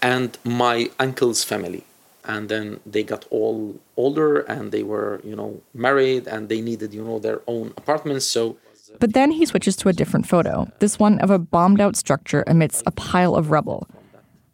and 0.01 0.39
my 0.45 0.89
uncle's 1.01 1.43
family. 1.43 1.83
And 2.25 2.49
then 2.49 2.79
they 2.87 3.03
got 3.03 3.27
all 3.31 3.81
older 3.97 4.43
and 4.43 4.71
they 4.71 4.85
were, 4.85 5.21
you 5.25 5.35
know, 5.35 5.61
married 5.75 6.29
and 6.29 6.49
they 6.49 6.61
needed, 6.61 6.95
you 6.95 7.03
know, 7.03 7.19
their 7.19 7.41
own 7.49 7.75
apartments. 7.77 8.27
So. 8.27 8.57
But 9.01 9.13
then 9.15 9.33
he 9.33 9.45
switches 9.45 9.75
to 9.79 9.89
a 9.89 9.93
different 9.93 10.27
photo, 10.29 10.71
this 10.79 11.01
one 11.01 11.19
of 11.19 11.31
a 11.31 11.39
bombed 11.41 11.81
out 11.81 11.97
structure 11.97 12.45
amidst 12.47 12.85
a 12.87 12.93
pile 12.93 13.35
of 13.35 13.51
rubble. 13.51 13.89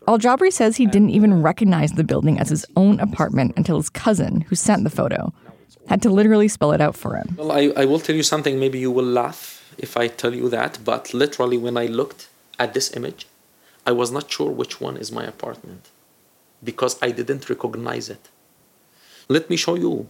Al 0.08 0.18
Jabri 0.18 0.50
says 0.50 0.78
he 0.78 0.86
didn't 0.86 1.10
even 1.10 1.42
recognize 1.42 1.92
the 1.92 2.02
building 2.02 2.40
as 2.40 2.48
his 2.48 2.64
own 2.76 2.98
apartment 2.98 3.52
until 3.58 3.76
his 3.76 3.90
cousin, 3.90 4.40
who 4.48 4.54
sent 4.54 4.82
the 4.82 4.88
photo, 4.88 5.34
had 5.86 6.00
to 6.00 6.08
literally 6.08 6.48
spell 6.48 6.72
it 6.72 6.80
out 6.80 6.96
for 6.96 7.14
him. 7.14 7.34
Well, 7.36 7.52
I, 7.52 7.72
I 7.76 7.84
will 7.84 8.00
tell 8.00 8.16
you 8.16 8.22
something, 8.22 8.58
maybe 8.58 8.78
you 8.78 8.90
will 8.90 9.04
laugh 9.04 9.70
if 9.76 9.98
I 9.98 10.08
tell 10.08 10.34
you 10.34 10.48
that, 10.48 10.78
but 10.82 11.12
literally, 11.12 11.58
when 11.58 11.76
I 11.76 11.86
looked 11.86 12.30
at 12.58 12.72
this 12.72 12.96
image, 12.96 13.26
I 13.86 13.92
was 13.92 14.10
not 14.10 14.30
sure 14.30 14.50
which 14.50 14.80
one 14.80 14.96
is 14.96 15.12
my 15.12 15.24
apartment 15.24 15.90
because 16.64 16.98
I 17.02 17.10
didn't 17.10 17.50
recognize 17.50 18.08
it. 18.08 18.30
Let 19.28 19.50
me 19.50 19.56
show 19.56 19.74
you. 19.74 20.08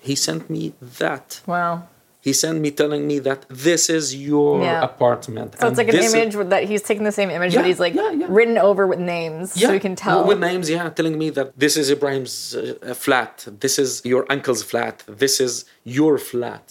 He 0.00 0.14
sent 0.14 0.48
me 0.48 0.72
that. 0.80 1.42
Wow. 1.46 1.88
He 2.26 2.32
sent 2.32 2.58
me 2.64 2.70
telling 2.70 3.06
me 3.06 3.18
that 3.28 3.40
this 3.50 3.90
is 3.98 4.04
your 4.16 4.62
Yeah. 4.62 4.82
apartment. 4.90 5.50
So 5.52 5.56
it's 5.56 5.62
and 5.64 5.76
like 5.76 5.88
an 5.88 5.96
this 5.96 6.06
is- 6.06 6.14
image 6.14 6.34
that 6.54 6.62
he's 6.70 6.80
taking 6.88 7.04
the 7.10 7.16
same 7.20 7.30
image, 7.36 7.52
Yeah, 7.52 7.60
but 7.60 7.66
he's 7.70 7.78
like 7.86 7.94
yeah, 7.94 8.12
yeah. 8.20 8.26
written 8.36 8.56
over 8.56 8.86
with 8.86 8.98
names, 8.98 9.52
so 9.52 9.70
you 9.76 9.78
can 9.86 9.94
tell. 9.94 10.24
With 10.30 10.40
names, 10.50 10.70
yeah, 10.70 10.88
telling 10.98 11.16
me 11.22 11.28
that 11.36 11.48
this 11.64 11.74
is 11.76 11.86
Ibrahim's 11.96 12.34
uh, 12.56 12.94
flat, 13.04 13.32
this 13.64 13.74
is 13.84 13.88
your 14.12 14.22
uncle's 14.34 14.62
flat, 14.70 14.96
this 15.22 15.34
is 15.46 15.52
your 15.98 16.16
flat. 16.30 16.64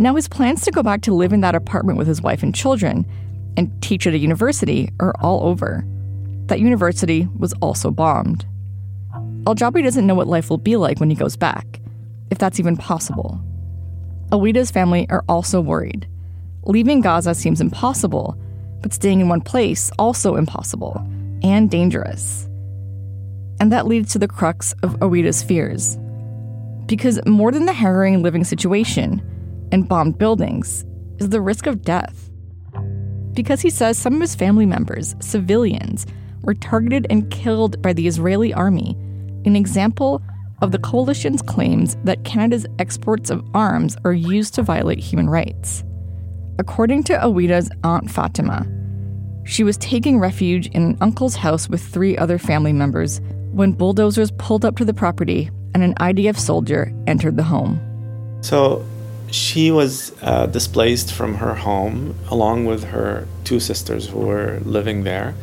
Now, 0.00 0.14
his 0.14 0.28
plans 0.28 0.62
to 0.62 0.70
go 0.70 0.82
back 0.82 1.00
to 1.02 1.14
live 1.14 1.32
in 1.32 1.40
that 1.40 1.56
apartment 1.56 1.98
with 1.98 2.06
his 2.06 2.22
wife 2.22 2.42
and 2.44 2.54
children 2.54 3.04
and 3.56 3.70
teach 3.82 4.06
at 4.06 4.14
a 4.14 4.18
university 4.18 4.90
are 5.00 5.12
all 5.20 5.42
over. 5.44 5.84
That 6.48 6.60
university 6.60 7.28
was 7.38 7.52
also 7.54 7.90
bombed. 7.90 8.46
Al 9.46 9.54
Jabri 9.54 9.82
doesn't 9.82 10.06
know 10.06 10.14
what 10.14 10.26
life 10.26 10.50
will 10.50 10.58
be 10.58 10.76
like 10.76 10.98
when 10.98 11.10
he 11.10 11.16
goes 11.16 11.36
back, 11.36 11.80
if 12.30 12.38
that's 12.38 12.58
even 12.58 12.76
possible. 12.76 13.40
Oweida's 14.32 14.70
family 14.70 15.06
are 15.08 15.24
also 15.28 15.60
worried. 15.60 16.06
Leaving 16.64 17.00
Gaza 17.00 17.34
seems 17.34 17.60
impossible, 17.60 18.36
but 18.82 18.92
staying 18.92 19.20
in 19.20 19.28
one 19.28 19.40
place 19.40 19.90
also 19.98 20.36
impossible 20.36 21.02
and 21.42 21.70
dangerous. 21.70 22.46
And 23.60 23.72
that 23.72 23.86
leads 23.86 24.12
to 24.12 24.18
the 24.18 24.28
crux 24.28 24.74
of 24.82 25.02
Oweida's 25.02 25.42
fears. 25.42 25.98
Because 26.86 27.24
more 27.26 27.52
than 27.52 27.66
the 27.66 27.72
harrowing 27.72 28.22
living 28.22 28.44
situation 28.44 29.22
and 29.72 29.88
bombed 29.88 30.18
buildings 30.18 30.84
is 31.18 31.28
the 31.30 31.40
risk 31.40 31.66
of 31.66 31.82
death. 31.82 32.30
Because 33.32 33.60
he 33.60 33.70
says 33.70 33.98
some 33.98 34.14
of 34.14 34.20
his 34.20 34.34
family 34.34 34.66
members, 34.66 35.14
civilians, 35.20 36.06
were 36.42 36.54
targeted 36.54 37.06
and 37.10 37.30
killed 37.30 37.80
by 37.82 37.92
the 37.92 38.06
Israeli 38.06 38.52
army, 38.54 38.96
an 39.44 39.56
example 39.56 40.22
of 40.60 40.72
the 40.72 40.78
coalition's 40.78 41.42
claims 41.42 41.96
that 42.04 42.24
Canada's 42.24 42.66
exports 42.78 43.30
of 43.30 43.44
arms 43.54 43.96
are 44.04 44.12
used 44.12 44.54
to 44.54 44.62
violate 44.62 44.98
human 44.98 45.28
rights. 45.30 45.84
According 46.58 47.04
to 47.04 47.24
Oweida's 47.24 47.70
Aunt 47.84 48.06
Fatimah, 48.06 48.66
she 49.46 49.62
was 49.64 49.76
taking 49.78 50.18
refuge 50.18 50.66
in 50.68 50.82
an 50.82 50.98
uncle's 51.00 51.36
house 51.36 51.68
with 51.68 51.80
three 51.80 52.18
other 52.18 52.38
family 52.38 52.72
members 52.72 53.20
when 53.52 53.72
bulldozers 53.72 54.30
pulled 54.32 54.64
up 54.64 54.76
to 54.76 54.84
the 54.84 54.92
property 54.92 55.50
and 55.74 55.82
an 55.82 55.94
IDF 55.94 56.38
soldier 56.38 56.92
entered 57.06 57.36
the 57.36 57.42
home. 57.42 57.80
So 58.42 58.84
she 59.30 59.70
was 59.70 60.12
uh, 60.22 60.46
displaced 60.46 61.12
from 61.12 61.34
her 61.34 61.54
home 61.54 62.14
along 62.28 62.66
with 62.66 62.84
her 62.84 63.26
two 63.44 63.60
sisters 63.60 64.08
who 64.08 64.20
were 64.20 64.60
living 64.64 65.04
there. 65.04 65.34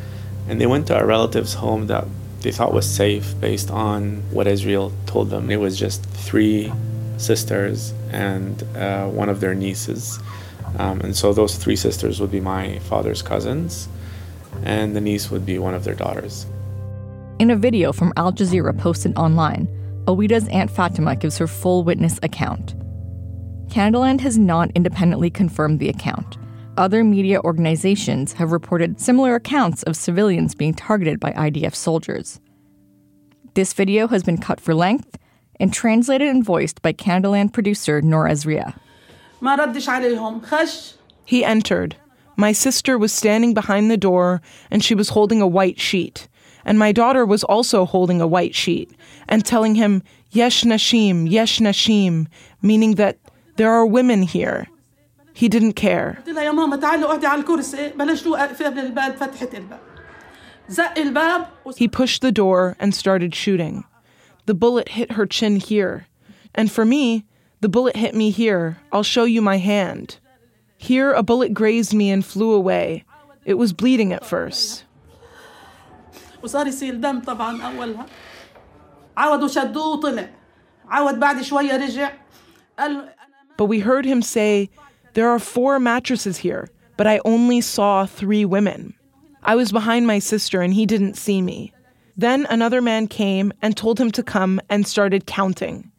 And 0.48 0.60
they 0.60 0.66
went 0.66 0.86
to 0.88 0.98
a 0.98 1.04
relative's 1.04 1.54
home 1.54 1.88
that 1.88 2.06
they 2.40 2.52
thought 2.52 2.72
was 2.72 2.88
safe 2.88 3.34
based 3.40 3.70
on 3.70 4.22
what 4.30 4.46
Israel 4.46 4.92
told 5.06 5.30
them. 5.30 5.50
It 5.50 5.56
was 5.56 5.78
just 5.78 6.04
three 6.04 6.72
sisters 7.16 7.92
and 8.10 8.62
uh, 8.76 9.08
one 9.08 9.28
of 9.28 9.40
their 9.40 9.54
nieces. 9.54 10.20
Um, 10.78 11.00
and 11.00 11.16
so 11.16 11.32
those 11.32 11.56
three 11.56 11.76
sisters 11.76 12.20
would 12.20 12.30
be 12.30 12.40
my 12.40 12.78
father's 12.80 13.22
cousins, 13.22 13.88
and 14.62 14.94
the 14.94 15.00
niece 15.00 15.30
would 15.30 15.46
be 15.46 15.58
one 15.58 15.74
of 15.74 15.84
their 15.84 15.94
daughters. 15.94 16.46
In 17.38 17.50
a 17.50 17.56
video 17.56 17.92
from 17.92 18.12
Al 18.16 18.32
Jazeera 18.32 18.78
posted 18.78 19.16
online, 19.16 19.68
Oweida's 20.06 20.48
Aunt 20.48 20.70
Fatimah 20.70 21.18
gives 21.18 21.38
her 21.38 21.46
full 21.46 21.82
witness 21.82 22.18
account. 22.22 22.74
Canadaland 23.68 24.20
has 24.20 24.38
not 24.38 24.70
independently 24.74 25.30
confirmed 25.30 25.80
the 25.80 25.88
account 25.88 26.36
other 26.76 27.04
media 27.04 27.40
organizations 27.40 28.34
have 28.34 28.52
reported 28.52 29.00
similar 29.00 29.34
accounts 29.34 29.82
of 29.84 29.96
civilians 29.96 30.54
being 30.54 30.74
targeted 30.74 31.18
by 31.20 31.32
IDF 31.32 31.74
soldiers. 31.74 32.40
This 33.54 33.72
video 33.72 34.08
has 34.08 34.22
been 34.22 34.38
cut 34.38 34.60
for 34.60 34.74
length 34.74 35.18
and 35.58 35.72
translated 35.72 36.28
and 36.28 36.44
voiced 36.44 36.82
by 36.82 36.92
Canadaland 36.92 37.52
producer 37.52 38.02
Nor 38.02 38.28
Ezria. 38.28 38.78
He 41.24 41.44
entered. 41.44 41.96
My 42.36 42.52
sister 42.52 42.98
was 42.98 43.12
standing 43.12 43.54
behind 43.54 43.90
the 43.90 43.96
door 43.96 44.42
and 44.70 44.84
she 44.84 44.94
was 44.94 45.08
holding 45.10 45.40
a 45.40 45.46
white 45.46 45.80
sheet. 45.80 46.28
And 46.64 46.78
my 46.78 46.92
daughter 46.92 47.24
was 47.24 47.44
also 47.44 47.84
holding 47.84 48.20
a 48.20 48.26
white 48.26 48.54
sheet 48.54 48.90
and 49.28 49.44
telling 49.44 49.76
him, 49.76 50.02
Yesh 50.30 50.64
Nashim, 50.64 51.30
Yesh 51.30 51.60
Nashim, 51.60 52.26
meaning 52.60 52.96
that 52.96 53.18
there 53.56 53.72
are 53.72 53.86
women 53.86 54.22
here. 54.22 54.66
He 55.35 55.47
didn't 55.47 55.73
care. 55.73 56.17
قلت 56.17 56.29
لها 56.29 56.43
يا 56.43 56.51
ماما 56.51 56.75
تعالي 56.75 57.05
اقعدي 57.05 57.27
على 57.27 57.41
الكرسي 57.41 57.89
بلاش 57.89 58.21
توقفي 58.23 58.55
في 58.55 58.63
قبل 58.63 58.79
الباب 58.79 59.15
فتحت 59.15 59.55
الباب 59.55 59.79
زق 60.69 60.97
الباب 60.97 61.45
He 61.77 61.87
pushed 61.87 62.21
the 62.21 62.31
door 62.31 62.75
and 62.79 62.93
started 62.95 63.35
shooting. 63.35 63.83
The 64.45 64.53
bullet 64.53 64.89
hit 64.89 65.11
her 65.13 65.25
chin 65.25 65.55
here. 65.57 66.07
And 66.55 66.71
for 66.71 66.85
me, 66.85 67.25
the 67.61 67.69
bullet 67.69 67.95
hit 67.95 68.13
me 68.15 68.29
here. 68.31 68.77
I'll 68.91 69.03
show 69.15 69.23
you 69.23 69.41
my 69.41 69.57
hand. 69.57 70.17
Here, 70.77 71.11
a 71.13 71.23
bullet 71.23 71.53
grazed 71.53 71.93
me 71.93 72.09
and 72.09 72.25
flew 72.25 72.51
away. 72.53 73.05
It 73.45 73.53
was 73.53 73.71
bleeding 73.73 74.11
at 74.13 74.25
first. 74.25 74.85
وصار 76.43 76.67
يسيل 76.67 77.01
دم 77.01 77.19
طبعا 77.19 77.61
اولها 77.61 78.05
عود 79.17 79.43
وشدوه 79.43 79.87
وطلع 79.87 80.29
عود 80.89 81.19
بعد 81.19 81.41
شويه 81.41 81.77
رجع 81.77 82.11
قال 82.79 82.93
له 82.93 83.09
But 83.57 83.65
we 83.65 83.79
heard 83.79 84.05
him 84.05 84.21
say, 84.21 84.69
there 85.16 85.30
are 85.30 85.38
four 85.38 85.80
mattresses 85.80 86.36
here, 86.36 86.68
but 86.98 87.06
I 87.06 87.22
only 87.24 87.62
saw 87.62 88.04
three 88.04 88.44
women. 88.44 88.92
I 89.42 89.54
was 89.54 89.72
behind 89.72 90.06
my 90.06 90.18
sister 90.18 90.60
and 90.60 90.74
he 90.74 90.84
didn't 90.84 91.16
see 91.16 91.40
me. 91.40 91.72
Then 92.18 92.46
another 92.50 92.82
man 92.82 93.08
came 93.08 93.50
and 93.62 93.74
told 93.74 93.98
him 93.98 94.10
to 94.10 94.22
come 94.22 94.60
and 94.68 94.86
started 94.86 95.24
counting. 95.24 95.90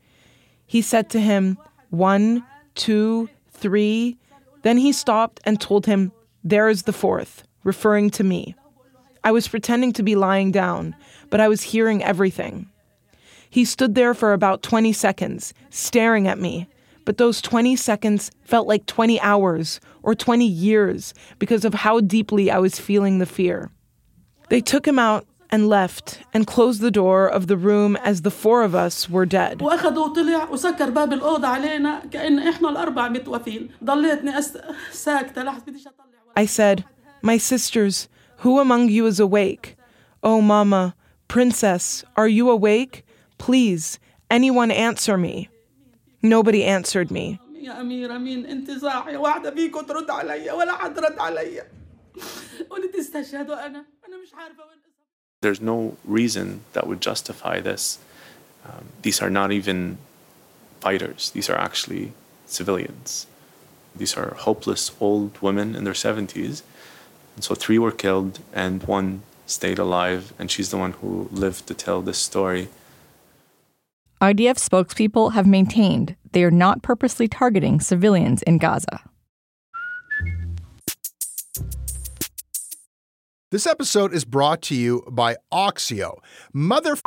He 0.68 0.84
said 0.84 1.10
to 1.10 1.20
him, 1.20 1.58
One, 1.90 2.46
two, 2.76 3.28
three. 3.50 4.20
Then 4.62 4.78
he 4.78 4.92
stopped 4.92 5.40
and 5.46 5.60
told 5.60 5.88
him, 5.88 6.12
There 6.44 6.70
is 6.70 6.84
the 6.84 6.94
fourth, 6.94 7.42
referring 7.64 8.12
to 8.12 8.24
me. 8.24 8.54
I 9.24 9.32
was 9.32 9.48
pretending 9.48 9.94
to 9.94 10.04
be 10.04 10.16
lying 10.16 10.52
down, 10.52 10.96
but 11.32 11.42
I 11.42 11.48
was 11.48 11.64
hearing 11.64 12.04
everything. 12.04 12.70
He 13.50 13.66
stood 13.66 13.96
there 13.96 14.14
for 14.14 14.34
about 14.34 14.62
20 14.62 14.94
seconds, 14.94 15.56
staring 15.72 16.28
at 16.28 16.38
me 16.38 16.68
But 17.07 17.19
those 17.19 17.41
20 17.41 17.75
seconds 17.77 18.31
felt 18.43 18.69
like 18.69 18.87
20 18.87 19.21
hours 19.21 19.81
or 20.03 20.15
20 20.15 20.47
years 20.47 21.15
because 21.39 21.65
of 21.65 21.75
how 21.75 22.01
deeply 22.01 22.51
I 22.51 22.59
was 22.59 22.79
feeling 22.79 23.19
the 23.19 23.27
fear. 23.27 23.71
They 24.51 24.61
took 24.61 24.87
him 24.87 24.99
out 24.99 25.27
and 25.51 25.69
left 25.69 26.21
and 26.33 26.47
closed 26.47 26.81
the 26.81 26.91
door 26.91 27.27
of 27.29 27.47
the 27.47 27.57
room 27.57 27.97
as 27.97 28.23
the 28.23 28.31
four 28.31 28.63
of 28.63 28.75
us 28.75 29.09
were 29.11 29.27
dead. 29.27 29.61
واخده 29.63 30.01
وطلع 30.01 30.51
وسكر 30.51 30.91
باب 30.91 31.13
الاوضه 31.13 31.49
علينا 31.49 32.03
كان 32.11 32.39
احنا 32.39 32.69
الاربع 32.69 33.09
متوفين 33.09 33.71
ضليتني 33.85 34.39
أس... 34.39 34.59
ساكته 34.93 35.43
لحظه 35.43 35.65
بديش 35.67 35.87
اطلع 35.87 36.03
I 36.35 36.47
said, 36.47 36.85
My 37.23 37.37
sisters, 37.37 38.09
who 38.39 38.59
among 38.59 38.89
you 38.89 39.07
is 39.07 39.21
awake? 39.21 39.77
Oh, 40.23 40.41
Mama, 40.41 40.95
Princess, 41.29 42.05
are 42.17 42.29
you 42.29 42.49
awake? 42.49 43.05
Please, 43.37 43.99
anyone 44.31 44.71
answer 44.71 45.19
me. 45.19 45.49
Nobody 46.23 46.65
answered 46.65 47.11
me. 47.11 47.39
يا 47.63 47.81
اميره 47.81 48.19
مين 48.19 48.47
انت 48.47 48.71
صاحيه 48.71 49.17
واحده 49.17 49.51
فيكم 49.51 49.81
ترد 49.81 50.11
عليا 50.11 50.53
ولا 50.53 50.77
حد 50.77 50.99
رد 50.99 51.19
عليا 51.19 51.67
قلت 52.71 52.95
استشهدوا 52.95 53.67
انا 53.67 53.85
انا 54.09 54.17
مش 54.23 54.35
عارفه 54.35 54.63
وين 54.63 54.83
There's 55.43 55.61
no 55.61 55.97
reason 56.05 56.61
that 56.75 56.87
would 56.87 57.01
justify 57.01 57.61
this. 57.61 57.99
Um, 58.65 58.85
these 59.03 59.21
are 59.21 59.31
not 59.31 59.51
even 59.51 59.99
fighters, 60.81 61.31
these 61.31 61.51
are 61.51 61.59
actually 61.69 62.13
civilians. 62.47 63.27
These 63.97 64.17
are 64.17 64.35
hopeless 64.49 64.93
old 65.01 65.33
women 65.47 65.75
in 65.75 65.83
their 65.85 65.99
70s. 66.09 66.63
And 67.35 67.43
so 67.47 67.55
three 67.55 67.79
were 67.85 67.97
killed, 68.05 68.39
and 68.53 68.85
one 68.85 69.23
stayed 69.47 69.81
alive, 69.87 70.33
and 70.39 70.51
she's 70.51 70.71
the 70.71 70.81
one 70.85 70.93
who 71.01 71.29
lived 71.45 71.67
to 71.67 71.75
tell 71.75 72.01
this 72.03 72.19
story. 72.19 72.69
IDF 74.22 74.58
spokespeople 74.58 75.34
have 75.34 75.46
maintained 75.46 76.16
they 76.32 76.44
are 76.44 76.50
not 76.50 76.82
purposely 76.82 77.28
targeting 77.28 77.80
civilians 77.80 78.42
in 78.44 78.58
Gaza. 78.58 79.02
This 83.52 83.68
episode 83.68 84.14
is 84.14 84.26
brought 84.26 84.64
to 84.64 84.76
you 84.76 85.04
by 85.10 85.38
Oxio. 85.54 86.18
Mother 86.52 86.98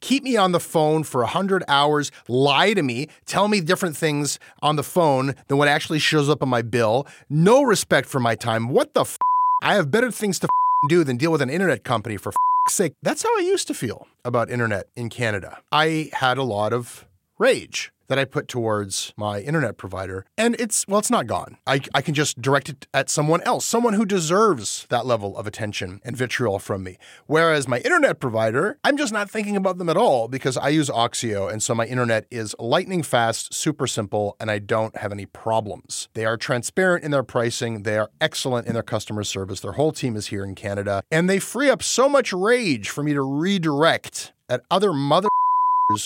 keep 0.00 0.24
me 0.24 0.36
on 0.36 0.50
the 0.52 0.58
phone 0.60 1.04
for 1.04 1.20
100 1.20 1.62
hours, 1.68 2.10
lie 2.26 2.74
to 2.74 2.82
me, 2.82 3.08
tell 3.26 3.46
me 3.48 3.60
different 3.60 3.96
things 3.96 4.40
on 4.62 4.76
the 4.76 4.82
phone 4.82 5.34
than 5.46 5.58
what 5.58 5.68
actually 5.68 5.98
shows 6.00 6.28
up 6.28 6.42
on 6.42 6.48
my 6.48 6.62
bill. 6.62 7.06
No 7.30 7.62
respect 7.62 8.08
for 8.08 8.18
my 8.18 8.34
time. 8.34 8.68
What 8.68 8.94
the 8.94 9.02
f? 9.02 9.16
I 9.62 9.74
have 9.74 9.90
better 9.92 10.10
things 10.10 10.40
to 10.40 10.46
f- 10.46 10.88
do 10.88 11.04
than 11.04 11.16
deal 11.16 11.30
with 11.30 11.42
an 11.42 11.50
internet 11.50 11.84
company 11.84 12.16
for 12.16 12.30
f- 12.30 12.36
sake. 12.68 12.94
That's 13.02 13.22
how 13.22 13.30
I 13.38 13.42
used 13.42 13.66
to 13.68 13.74
feel 13.74 14.06
about 14.24 14.50
internet 14.50 14.86
in 14.96 15.08
Canada. 15.08 15.58
I 15.70 16.10
had 16.12 16.38
a 16.38 16.42
lot 16.42 16.72
of 16.72 17.06
rage 17.38 17.91
that 18.08 18.18
I 18.18 18.24
put 18.24 18.48
towards 18.48 19.12
my 19.16 19.40
internet 19.40 19.76
provider. 19.76 20.26
And 20.36 20.54
it's, 20.60 20.86
well, 20.86 20.98
it's 20.98 21.10
not 21.10 21.26
gone. 21.26 21.58
I, 21.66 21.80
I 21.94 22.02
can 22.02 22.14
just 22.14 22.40
direct 22.40 22.68
it 22.68 22.86
at 22.92 23.10
someone 23.10 23.40
else, 23.42 23.64
someone 23.64 23.94
who 23.94 24.04
deserves 24.04 24.86
that 24.90 25.06
level 25.06 25.36
of 25.36 25.46
attention 25.46 26.00
and 26.04 26.16
vitriol 26.16 26.58
from 26.58 26.82
me. 26.82 26.98
Whereas 27.26 27.68
my 27.68 27.78
internet 27.78 28.20
provider, 28.20 28.78
I'm 28.84 28.96
just 28.96 29.12
not 29.12 29.30
thinking 29.30 29.56
about 29.56 29.78
them 29.78 29.88
at 29.88 29.96
all 29.96 30.28
because 30.28 30.56
I 30.56 30.68
use 30.68 30.88
Oxio. 30.88 31.50
And 31.50 31.62
so 31.62 31.74
my 31.74 31.86
internet 31.86 32.26
is 32.30 32.54
lightning 32.58 33.02
fast, 33.02 33.54
super 33.54 33.86
simple, 33.86 34.36
and 34.40 34.50
I 34.50 34.58
don't 34.58 34.96
have 34.96 35.12
any 35.12 35.26
problems. 35.26 36.08
They 36.14 36.24
are 36.24 36.36
transparent 36.36 37.04
in 37.04 37.10
their 37.10 37.22
pricing. 37.22 37.82
They 37.82 37.98
are 37.98 38.10
excellent 38.20 38.66
in 38.66 38.74
their 38.74 38.82
customer 38.82 39.24
service. 39.24 39.60
Their 39.60 39.72
whole 39.72 39.92
team 39.92 40.16
is 40.16 40.28
here 40.28 40.44
in 40.44 40.54
Canada. 40.54 41.02
And 41.10 41.28
they 41.28 41.38
free 41.38 41.70
up 41.70 41.82
so 41.82 42.08
much 42.08 42.32
rage 42.32 42.88
for 42.88 43.02
me 43.02 43.14
to 43.14 43.22
redirect 43.22 44.32
at 44.48 44.62
other 44.70 44.92
mother 44.92 45.28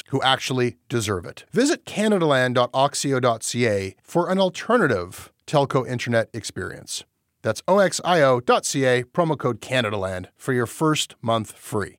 who 0.08 0.22
actually 0.22 0.76
deserve 0.88 1.26
it. 1.26 1.44
Visit 1.52 1.84
canadaland.oxio.ca 1.84 3.96
for 4.02 4.30
an 4.30 4.38
alternative 4.38 5.32
telco 5.46 5.88
internet 5.88 6.28
experience. 6.32 7.04
That's 7.42 7.62
oxio.ca, 7.62 9.04
promo 9.04 9.38
code 9.38 9.60
CanadaLand 9.60 10.26
for 10.36 10.52
your 10.52 10.66
first 10.66 11.14
month 11.22 11.52
free. 11.52 11.96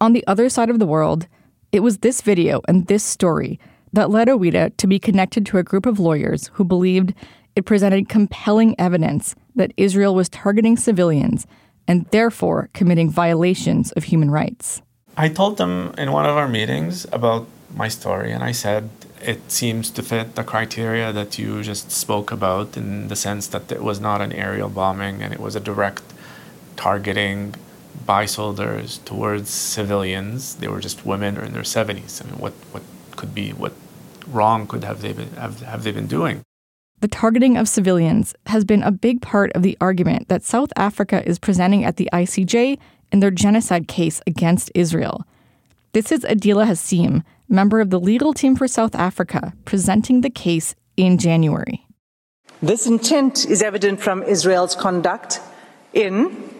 On 0.00 0.12
the 0.12 0.24
other 0.26 0.48
side 0.48 0.70
of 0.70 0.78
the 0.78 0.86
world, 0.86 1.26
it 1.72 1.80
was 1.80 1.98
this 1.98 2.20
video 2.20 2.60
and 2.68 2.86
this 2.86 3.02
story 3.02 3.58
that 3.92 4.10
led 4.10 4.28
Oweida 4.28 4.76
to 4.76 4.86
be 4.86 4.98
connected 4.98 5.46
to 5.46 5.58
a 5.58 5.62
group 5.62 5.86
of 5.86 5.98
lawyers 5.98 6.50
who 6.54 6.64
believed 6.64 7.14
it 7.56 7.64
presented 7.64 8.08
compelling 8.08 8.74
evidence 8.78 9.34
that 9.54 9.72
Israel 9.76 10.14
was 10.14 10.28
targeting 10.28 10.76
civilians 10.76 11.46
and 11.86 12.06
therefore 12.06 12.70
committing 12.72 13.10
violations 13.10 13.92
of 13.92 14.04
human 14.04 14.30
rights. 14.30 14.82
I 15.16 15.28
told 15.28 15.58
them 15.58 15.94
in 15.96 16.12
one 16.12 16.26
of 16.26 16.36
our 16.36 16.48
meetings 16.48 17.06
about 17.12 17.46
my 17.74 17.88
story, 17.88 18.32
and 18.32 18.42
I 18.42 18.52
said 18.52 18.90
it 19.22 19.50
seems 19.50 19.90
to 19.90 20.02
fit 20.02 20.34
the 20.34 20.44
criteria 20.44 21.12
that 21.12 21.38
you 21.38 21.62
just 21.62 21.90
spoke 21.90 22.30
about 22.30 22.76
in 22.76 23.08
the 23.08 23.16
sense 23.16 23.46
that 23.48 23.72
it 23.72 23.82
was 23.82 24.00
not 24.00 24.20
an 24.20 24.32
aerial 24.32 24.68
bombing 24.68 25.22
and 25.22 25.32
it 25.32 25.40
was 25.40 25.56
a 25.56 25.60
direct 25.60 26.02
targeting 26.76 27.54
by 28.04 28.26
soldiers 28.26 28.98
towards 28.98 29.50
civilians. 29.50 30.56
They 30.56 30.68
were 30.68 30.80
just 30.80 31.06
women 31.06 31.38
or 31.38 31.44
in 31.44 31.52
their 31.52 31.62
70s. 31.62 32.22
I 32.22 32.30
mean, 32.30 32.38
what, 32.38 32.52
what 32.72 32.82
could 33.16 33.34
be, 33.34 33.52
what 33.52 33.72
wrong 34.26 34.66
could 34.66 34.84
have 34.84 35.00
they 35.00 35.12
been, 35.12 35.30
have, 35.34 35.60
have 35.60 35.84
they 35.84 35.92
been 35.92 36.06
doing? 36.06 36.42
The 37.00 37.08
targeting 37.08 37.56
of 37.56 37.68
civilians 37.68 38.34
has 38.46 38.64
been 38.64 38.82
a 38.82 38.90
big 38.90 39.20
part 39.20 39.52
of 39.52 39.62
the 39.62 39.76
argument 39.80 40.28
that 40.28 40.42
South 40.42 40.72
Africa 40.76 41.26
is 41.28 41.38
presenting 41.38 41.84
at 41.84 41.96
the 41.96 42.08
ICJ 42.12 42.78
in 43.12 43.20
their 43.20 43.30
genocide 43.30 43.88
case 43.88 44.20
against 44.26 44.70
Israel. 44.74 45.26
This 45.92 46.10
is 46.10 46.20
Adila 46.20 46.66
Hassim, 46.66 47.22
member 47.48 47.80
of 47.80 47.90
the 47.90 48.00
legal 48.00 48.32
team 48.32 48.56
for 48.56 48.66
South 48.66 48.94
Africa, 48.94 49.52
presenting 49.64 50.22
the 50.22 50.30
case 50.30 50.74
in 50.96 51.18
January. 51.18 51.86
This 52.62 52.86
intent 52.86 53.44
is 53.46 53.62
evident 53.62 54.00
from 54.00 54.22
Israel's 54.22 54.74
conduct 54.74 55.40
in 55.92 56.50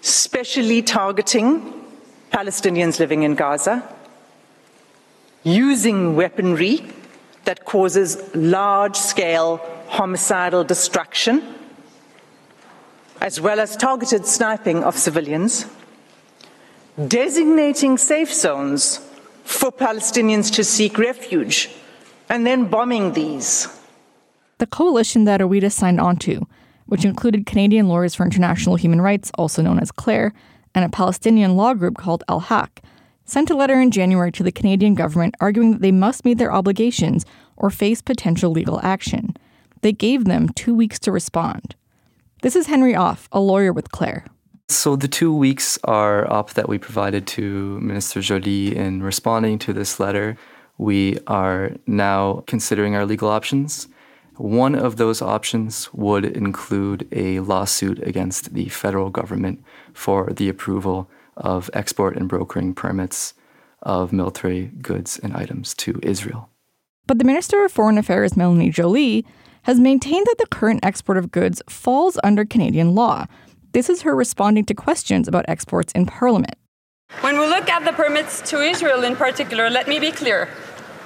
specially 0.00 0.82
targeting 0.82 1.72
Palestinians 2.32 3.00
living 3.00 3.24
in 3.24 3.34
Gaza, 3.34 3.82
using 5.42 6.16
weaponry 6.16 6.78
that 7.46 7.64
causes 7.64 8.18
large 8.34 8.96
scale 8.96 9.60
homicidal 9.88 10.64
destruction, 10.64 11.42
as 13.20 13.40
well 13.40 13.58
as 13.58 13.76
targeted 13.76 14.26
sniping 14.26 14.84
of 14.84 14.98
civilians, 14.98 15.66
designating 17.08 17.96
safe 17.96 18.32
zones 18.32 19.00
for 19.44 19.72
Palestinians 19.72 20.52
to 20.52 20.62
seek 20.64 20.98
refuge, 20.98 21.70
and 22.28 22.46
then 22.46 22.66
bombing 22.66 23.12
these. 23.12 23.68
The 24.58 24.66
coalition 24.66 25.24
that 25.24 25.40
Oweida 25.40 25.70
signed 25.70 26.00
onto, 26.00 26.46
which 26.86 27.04
included 27.04 27.46
Canadian 27.46 27.88
Lawyers 27.88 28.14
for 28.14 28.24
International 28.24 28.76
Human 28.76 29.00
Rights, 29.00 29.30
also 29.38 29.62
known 29.62 29.78
as 29.78 29.92
CLAIR, 29.92 30.32
and 30.74 30.84
a 30.84 30.88
Palestinian 30.88 31.56
law 31.56 31.74
group 31.74 31.96
called 31.96 32.24
Al 32.28 32.40
Haq, 32.40 32.82
sent 33.26 33.50
a 33.50 33.56
letter 33.56 33.80
in 33.80 33.90
January 33.90 34.32
to 34.32 34.42
the 34.42 34.52
Canadian 34.52 34.94
government 34.94 35.34
arguing 35.40 35.72
that 35.72 35.82
they 35.82 35.92
must 35.92 36.24
meet 36.24 36.38
their 36.38 36.52
obligations 36.52 37.26
or 37.56 37.70
face 37.70 38.00
potential 38.00 38.50
legal 38.50 38.80
action. 38.82 39.36
They 39.82 39.92
gave 39.92 40.24
them 40.24 40.48
two 40.50 40.74
weeks 40.74 40.98
to 41.00 41.12
respond. 41.12 41.74
This 42.42 42.56
is 42.56 42.66
Henry 42.66 42.94
Off, 42.94 43.28
a 43.32 43.40
lawyer 43.40 43.72
with 43.72 43.90
CLAIR. 43.90 44.24
So 44.68 44.96
the 44.96 45.08
two 45.08 45.34
weeks 45.34 45.78
are 45.84 46.30
up 46.32 46.50
that 46.54 46.68
we 46.68 46.78
provided 46.78 47.26
to 47.28 47.78
Minister 47.80 48.20
Joly 48.20 48.74
in 48.74 49.02
responding 49.02 49.58
to 49.60 49.72
this 49.72 50.00
letter. 50.00 50.36
We 50.78 51.18
are 51.26 51.72
now 51.86 52.44
considering 52.46 52.94
our 52.94 53.06
legal 53.06 53.28
options. 53.28 53.88
One 54.36 54.74
of 54.74 54.96
those 54.96 55.22
options 55.22 55.92
would 55.94 56.24
include 56.24 57.08
a 57.10 57.40
lawsuit 57.40 58.06
against 58.06 58.54
the 58.54 58.68
federal 58.68 59.08
government 59.08 59.62
for 59.94 60.32
the 60.32 60.48
approval 60.48 61.08
of 61.36 61.70
export 61.72 62.16
and 62.16 62.28
brokering 62.28 62.74
permits 62.74 63.34
of 63.82 64.12
military 64.12 64.66
goods 64.80 65.18
and 65.22 65.34
items 65.34 65.74
to 65.74 65.98
Israel. 66.02 66.48
But 67.06 67.18
the 67.18 67.24
Minister 67.24 67.64
of 67.64 67.72
Foreign 67.72 67.98
Affairs, 67.98 68.32
Mélanie 68.32 68.72
Joly, 68.72 69.24
has 69.62 69.78
maintained 69.78 70.26
that 70.26 70.38
the 70.38 70.46
current 70.46 70.80
export 70.84 71.18
of 71.18 71.30
goods 71.30 71.62
falls 71.68 72.18
under 72.24 72.44
Canadian 72.44 72.94
law. 72.94 73.26
This 73.72 73.88
is 73.90 74.02
her 74.02 74.14
responding 74.14 74.64
to 74.66 74.74
questions 74.74 75.28
about 75.28 75.44
exports 75.48 75.92
in 75.92 76.06
Parliament. 76.06 76.56
When 77.20 77.38
we 77.38 77.46
look 77.46 77.68
at 77.68 77.84
the 77.84 77.92
permits 77.92 78.40
to 78.50 78.60
Israel 78.60 79.04
in 79.04 79.16
particular, 79.16 79.70
let 79.70 79.86
me 79.86 80.00
be 80.00 80.10
clear. 80.10 80.48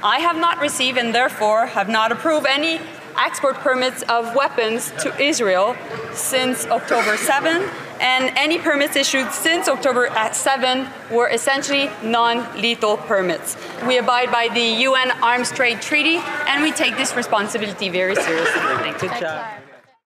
I 0.03 0.21
have 0.21 0.37
not 0.37 0.61
received 0.61 0.97
and 0.97 1.15
therefore 1.15 1.67
have 1.67 1.89
not 1.89 2.13
approved 2.13 2.47
any 2.47 2.81
export 3.19 3.57
permits 3.57 4.03
of 4.03 4.35
weapons 4.35 4.93
to 5.03 5.15
Israel 5.21 5.77
since 6.13 6.67
October 6.67 7.17
7 7.19 7.69
and 8.01 8.33
any 8.37 8.59
permits 8.59 8.97
issued 8.97 9.31
since 9.31 9.69
October 9.69 10.11
7 10.33 10.89
were 11.11 11.29
essentially 11.29 11.91
non 12.03 12.39
lethal 12.61 12.97
permits. 12.97 13.57
We 13.87 13.99
abide 13.99 14.33
by 14.33 14.49
the 14.49 14.83
UN 14.89 15.11
Arms 15.23 15.53
Trade 15.53 15.83
Treaty, 15.83 16.17
and 16.49 16.63
we 16.63 16.73
take 16.73 16.97
this 16.97 17.15
responsibility 17.15 17.91
very 17.91 18.17
seriously. 18.17 19.09
Good 19.09 19.21
job. 19.21 19.47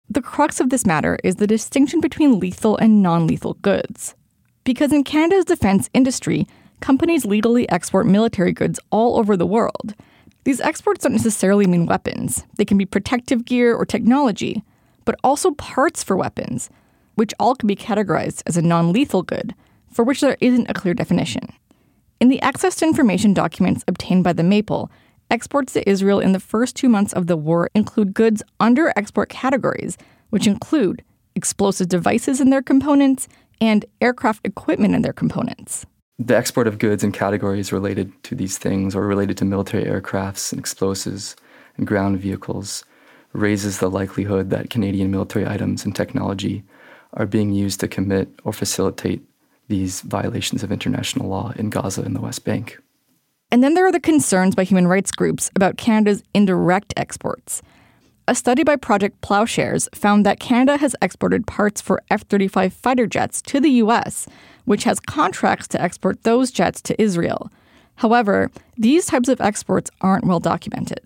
The 0.09 0.21
crux 0.21 0.59
of 0.59 0.69
this 0.69 0.85
matter 0.85 1.17
is 1.23 1.35
the 1.35 1.47
distinction 1.47 2.01
between 2.01 2.39
lethal 2.39 2.75
and 2.77 3.01
non 3.01 3.27
lethal 3.27 3.53
goods. 3.55 4.15
Because 4.63 4.91
in 4.91 5.03
Canada's 5.03 5.45
defense 5.45 5.89
industry, 5.93 6.47
companies 6.79 7.23
legally 7.23 7.69
export 7.69 8.07
military 8.07 8.51
goods 8.51 8.79
all 8.89 9.17
over 9.19 9.37
the 9.37 9.45
world. 9.45 9.93
These 10.43 10.61
exports 10.61 11.03
don't 11.03 11.13
necessarily 11.13 11.67
mean 11.67 11.85
weapons, 11.85 12.45
they 12.57 12.65
can 12.65 12.77
be 12.77 12.85
protective 12.85 13.45
gear 13.45 13.75
or 13.75 13.85
technology, 13.85 14.63
but 15.03 15.19
also 15.23 15.51
parts 15.51 16.03
for 16.03 16.15
weapons 16.15 16.69
which 17.15 17.33
all 17.39 17.55
can 17.55 17.67
be 17.67 17.75
categorized 17.75 18.43
as 18.45 18.57
a 18.57 18.61
non 18.61 18.93
lethal 18.93 19.23
good, 19.23 19.55
for 19.91 20.03
which 20.03 20.21
there 20.21 20.37
isn't 20.39 20.69
a 20.69 20.73
clear 20.73 20.93
definition. 20.93 21.51
In 22.19 22.29
the 22.29 22.41
access 22.41 22.75
to 22.77 22.85
information 22.85 23.33
documents 23.33 23.83
obtained 23.87 24.23
by 24.23 24.33
the 24.33 24.43
Maple, 24.43 24.89
exports 25.29 25.73
to 25.73 25.89
Israel 25.89 26.19
in 26.19 26.31
the 26.31 26.39
first 26.39 26.75
two 26.75 26.87
months 26.87 27.13
of 27.13 27.27
the 27.27 27.37
war 27.37 27.69
include 27.73 28.13
goods 28.13 28.43
under 28.59 28.93
export 28.95 29.29
categories, 29.29 29.97
which 30.29 30.47
include 30.47 31.03
explosive 31.35 31.89
devices 31.89 32.39
and 32.39 32.51
their 32.51 32.61
components 32.61 33.27
and 33.59 33.85
aircraft 34.01 34.45
equipment 34.45 34.95
and 34.95 35.03
their 35.03 35.13
components. 35.13 35.85
The 36.17 36.37
export 36.37 36.67
of 36.67 36.79
goods 36.79 37.03
and 37.03 37.13
categories 37.13 37.73
related 37.73 38.11
to 38.23 38.35
these 38.35 38.57
things 38.57 38.95
or 38.95 39.05
related 39.05 39.37
to 39.37 39.45
military 39.45 39.83
aircrafts 39.83 40.53
and 40.53 40.59
explosives 40.59 41.35
and 41.77 41.85
ground 41.85 42.19
vehicles 42.19 42.85
raises 43.33 43.79
the 43.79 43.89
likelihood 43.89 44.49
that 44.49 44.69
Canadian 44.69 45.11
military 45.11 45.45
items 45.45 45.83
and 45.83 45.93
technology 45.93 46.63
are 47.15 47.25
being 47.25 47.51
used 47.51 47.79
to 47.79 47.87
commit 47.87 48.29
or 48.43 48.53
facilitate 48.53 49.21
these 49.67 50.01
violations 50.01 50.63
of 50.63 50.71
international 50.71 51.27
law 51.27 51.53
in 51.55 51.69
Gaza 51.69 52.01
and 52.01 52.15
the 52.15 52.21
West 52.21 52.43
Bank. 52.43 52.77
And 53.51 53.63
then 53.63 53.73
there 53.73 53.85
are 53.85 53.91
the 53.91 53.99
concerns 53.99 54.55
by 54.55 54.63
human 54.63 54.87
rights 54.87 55.11
groups 55.11 55.49
about 55.55 55.77
Canada's 55.77 56.23
indirect 56.33 56.93
exports. 56.97 57.61
A 58.27 58.35
study 58.35 58.63
by 58.63 58.75
Project 58.75 59.21
Ploughshares 59.21 59.87
found 59.93 60.25
that 60.25 60.39
Canada 60.39 60.77
has 60.77 60.95
exported 61.01 61.45
parts 61.45 61.79
for 61.79 62.01
F 62.09 62.23
35 62.23 62.73
fighter 62.73 63.05
jets 63.05 63.41
to 63.43 63.59
the 63.59 63.69
US, 63.83 64.27
which 64.65 64.83
has 64.83 64.99
contracts 64.99 65.67
to 65.69 65.81
export 65.81 66.23
those 66.23 66.49
jets 66.49 66.81
to 66.81 66.99
Israel. 67.01 67.51
However, 67.97 68.51
these 68.77 69.05
types 69.05 69.29
of 69.29 69.39
exports 69.39 69.91
aren't 70.01 70.25
well 70.25 70.39
documented 70.39 71.04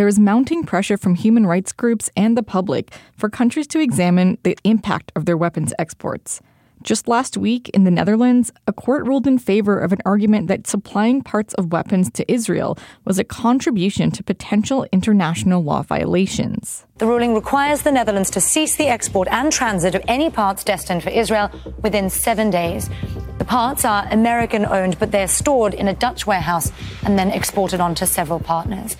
there 0.00 0.08
is 0.08 0.18
mounting 0.18 0.64
pressure 0.64 0.96
from 0.96 1.14
human 1.14 1.46
rights 1.46 1.72
groups 1.72 2.08
and 2.16 2.34
the 2.34 2.42
public 2.42 2.90
for 3.18 3.28
countries 3.28 3.66
to 3.66 3.78
examine 3.78 4.38
the 4.44 4.56
impact 4.64 5.12
of 5.14 5.26
their 5.26 5.36
weapons 5.36 5.74
exports. 5.78 6.40
Just 6.82 7.06
last 7.06 7.36
week 7.36 7.68
in 7.74 7.84
the 7.84 7.90
Netherlands, 7.90 8.50
a 8.66 8.72
court 8.72 9.06
ruled 9.06 9.26
in 9.26 9.38
favor 9.38 9.78
of 9.78 9.92
an 9.92 9.98
argument 10.06 10.48
that 10.48 10.66
supplying 10.66 11.20
parts 11.20 11.52
of 11.52 11.70
weapons 11.70 12.10
to 12.12 12.32
Israel 12.32 12.78
was 13.04 13.18
a 13.18 13.24
contribution 13.24 14.10
to 14.12 14.22
potential 14.22 14.86
international 14.90 15.62
law 15.62 15.82
violations. 15.82 16.86
The 16.96 17.06
ruling 17.06 17.34
requires 17.34 17.82
the 17.82 17.92
Netherlands 17.92 18.30
to 18.30 18.40
cease 18.40 18.76
the 18.76 18.88
export 18.88 19.28
and 19.28 19.52
transit 19.52 19.94
of 19.94 20.02
any 20.08 20.30
parts 20.30 20.64
destined 20.64 21.02
for 21.02 21.10
Israel 21.10 21.50
within 21.82 22.08
seven 22.08 22.48
days. 22.48 22.88
The 23.36 23.44
parts 23.44 23.84
are 23.84 24.08
American 24.10 24.64
owned, 24.64 24.98
but 24.98 25.12
they're 25.12 25.28
stored 25.28 25.74
in 25.74 25.88
a 25.88 25.94
Dutch 25.94 26.26
warehouse 26.26 26.72
and 27.04 27.18
then 27.18 27.30
exported 27.30 27.80
on 27.80 27.94
to 27.96 28.06
several 28.06 28.40
partners. 28.40 28.96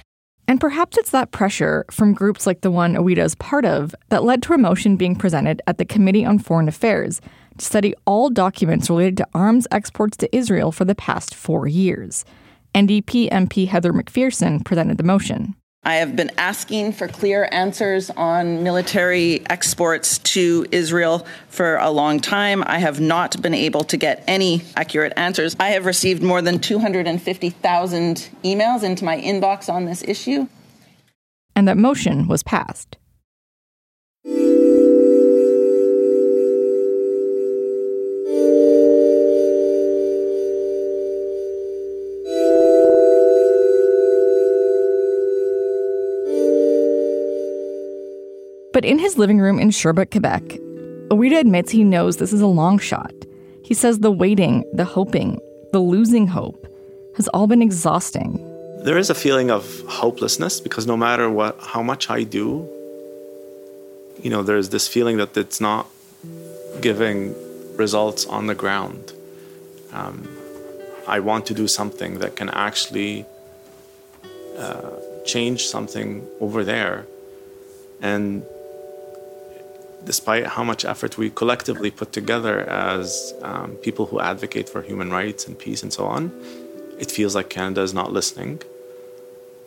And 0.51 0.61
perhaps 0.61 0.99
it's 0.99 1.13
that 1.13 1.31
pressure 1.31 1.85
from 1.93 2.13
groups 2.13 2.45
like 2.45 2.63
the 2.63 2.73
one 2.73 2.95
Oweida 2.95 3.19
is 3.19 3.37
part 3.37 3.65
of 3.65 3.95
that 4.09 4.25
led 4.25 4.43
to 4.43 4.53
a 4.53 4.59
motion 4.59 4.97
being 4.97 5.15
presented 5.15 5.63
at 5.69 5.79
the 5.79 5.85
Committee 5.85 6.25
on 6.25 6.41
Foreign 6.41 6.67
Affairs 6.67 7.21
to 7.59 7.65
study 7.65 7.95
all 8.05 8.31
documents 8.31 8.91
related 8.91 9.17
to 9.19 9.29
arms 9.33 9.69
exports 9.71 10.17
to 10.17 10.37
Israel 10.37 10.73
for 10.73 10.85
the 10.85 10.97
past 10.97 11.37
four 11.37 11.69
years. 11.69 12.25
NDP 12.75 13.31
MP 13.31 13.69
Heather 13.69 13.93
McPherson 13.93 14.65
presented 14.65 14.99
the 14.99 15.05
motion. 15.05 15.55
I 15.83 15.95
have 15.97 16.15
been 16.15 16.31
asking 16.37 16.93
for 16.93 17.09
clear 17.09 17.49
answers 17.51 18.11
on 18.11 18.63
military 18.63 19.41
exports 19.49 20.19
to 20.19 20.67
Israel 20.71 21.27
for 21.49 21.77
a 21.77 21.91
long 21.91 22.21
time. 22.21 22.63
I 22.67 22.79
have 22.79 23.01
not 23.01 23.41
been 23.41 23.55
able 23.55 23.85
to 23.85 23.97
get 23.97 24.23
any 24.27 24.63
accurate 24.77 25.15
answers. 25.17 25.57
I 25.59 25.71
have 25.71 25.87
received 25.87 26.23
more 26.23 26.43
than 26.43 26.59
250,000 26.59 28.29
emails 28.45 28.83
into 28.83 29.07
my 29.07 29.19
inbox 29.19 29.73
on 29.73 29.87
this 29.87 30.03
issue. 30.03 30.49
And 31.57 31.67
that 31.67 31.79
motion 31.79 32.29
was 32.29 32.43
passed. 32.43 32.99
But 48.81 48.89
in 48.89 48.99
his 48.99 49.19
living 49.19 49.39
room 49.39 49.59
in 49.59 49.71
Sherbrooke, 49.71 50.11
Quebec, 50.11 50.43
Oweida 51.11 51.39
admits 51.39 51.71
he 51.71 51.85
knows 51.85 52.17
this 52.17 52.33
is 52.33 52.41
a 52.41 52.47
long 52.47 52.79
shot. 52.79 53.13
He 53.63 53.75
says 53.75 53.99
the 53.99 54.11
waiting, 54.11 54.65
the 54.73 54.87
hoping, 54.87 55.39
the 55.71 55.81
losing 55.81 56.27
hope 56.27 56.67
has 57.17 57.29
all 57.29 57.47
been 57.47 57.61
exhausting. 57.61 58.39
There 58.83 58.97
is 58.97 59.11
a 59.11 59.15
feeling 59.15 59.51
of 59.51 59.67
hopelessness 59.87 60.63
because 60.63 60.87
no 60.87 60.97
matter 60.97 61.29
what 61.29 61.61
how 61.61 61.83
much 61.83 62.09
I 62.09 62.23
do, 62.23 62.67
you 64.23 64.31
know, 64.31 64.43
there's 64.43 64.71
this 64.71 64.89
feeling 64.89 65.19
that 65.19 65.37
it's 65.37 65.61
not 65.61 65.87
giving 66.81 67.35
results 67.77 68.25
on 68.25 68.47
the 68.47 68.55
ground. 68.55 69.13
Um, 69.93 70.27
I 71.07 71.21
want 71.21 71.45
to 71.49 71.53
do 71.53 71.69
something 71.69 72.21
that 72.21 72.35
can 72.35 72.49
actually 72.49 73.27
uh, 74.57 74.93
change 75.27 75.67
something 75.67 76.27
over 76.41 76.65
there. 76.65 77.07
And 78.01 78.43
despite 80.05 80.47
how 80.47 80.65
much 80.65 80.85
effort 80.85 81.19
we 81.19 81.31
collectively 81.31 81.91
put 81.91 82.13
together 82.13 82.61
as 82.69 83.35
um, 83.43 83.73
people 83.77 84.07
who 84.07 84.21
advocate 84.21 84.69
for 84.69 84.83
human 84.83 85.11
rights 85.11 85.47
and 85.47 85.59
peace 85.59 85.83
and 85.83 85.93
so 85.93 86.07
on, 86.07 86.33
it 86.99 87.11
feels 87.11 87.35
like 87.35 87.49
Canada 87.51 87.83
is 87.83 87.95
not 87.95 88.13
listening. 88.13 88.61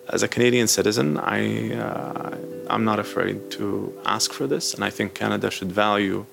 As 0.10 0.22
a 0.22 0.28
Canadian 0.28 0.68
citizen, 0.68 1.18
I, 1.18 1.74
uh, 1.76 2.38
I'm 2.70 2.84
not 2.84 3.00
afraid 3.00 3.52
to 3.52 3.98
ask 4.06 4.34
for 4.34 4.48
this, 4.48 4.74
and 4.74 4.84
I 4.84 4.90
think 4.90 5.14
Canada 5.14 5.50
should 5.50 5.72
value, 5.72 6.26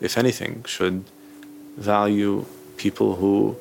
if 0.00 0.18
anything, 0.18 0.64
should 0.66 1.04
value 1.76 2.44
people 2.76 3.16
who 3.16 3.56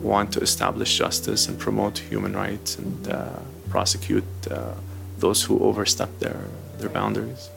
want 0.00 0.32
to 0.32 0.40
establish 0.40 0.98
justice 0.98 1.46
and 1.46 1.58
promote 1.58 1.98
human 1.98 2.34
rights 2.34 2.78
and 2.78 3.08
uh, 3.08 3.38
prosecute 3.68 4.24
uh, 4.50 4.74
those 5.18 5.42
who 5.42 5.58
overstep 5.60 6.10
their, 6.18 6.40
their 6.78 6.88
boundaries. 6.88 7.50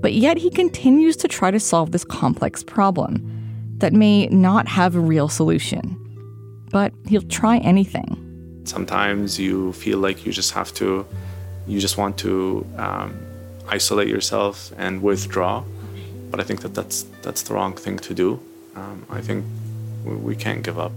But 0.00 0.12
yet 0.12 0.36
he 0.36 0.50
continues 0.50 1.16
to 1.16 1.28
try 1.28 1.50
to 1.50 1.58
solve 1.58 1.90
this 1.90 2.04
complex 2.04 2.62
problem 2.62 3.22
that 3.78 3.92
may 3.92 4.26
not 4.26 4.68
have 4.68 4.94
a 4.94 5.00
real 5.00 5.28
solution. 5.28 5.96
But 6.70 6.92
he'll 7.06 7.22
try 7.22 7.58
anything. 7.58 8.62
Sometimes 8.64 9.38
you 9.38 9.72
feel 9.72 9.98
like 9.98 10.26
you 10.26 10.32
just 10.32 10.52
have 10.52 10.72
to, 10.74 11.06
you 11.66 11.80
just 11.80 11.96
want 11.96 12.18
to 12.18 12.66
um, 12.76 13.18
isolate 13.68 14.08
yourself 14.08 14.72
and 14.76 15.02
withdraw. 15.02 15.64
But 16.30 16.40
I 16.40 16.44
think 16.44 16.60
that 16.60 16.74
that's, 16.74 17.04
that's 17.22 17.42
the 17.42 17.54
wrong 17.54 17.74
thing 17.74 17.98
to 18.00 18.14
do. 18.14 18.40
Um, 18.76 19.06
I 19.10 19.20
think 19.20 19.44
we, 20.04 20.14
we 20.14 20.36
can't 20.36 20.62
give 20.62 20.78
up. 20.78 20.92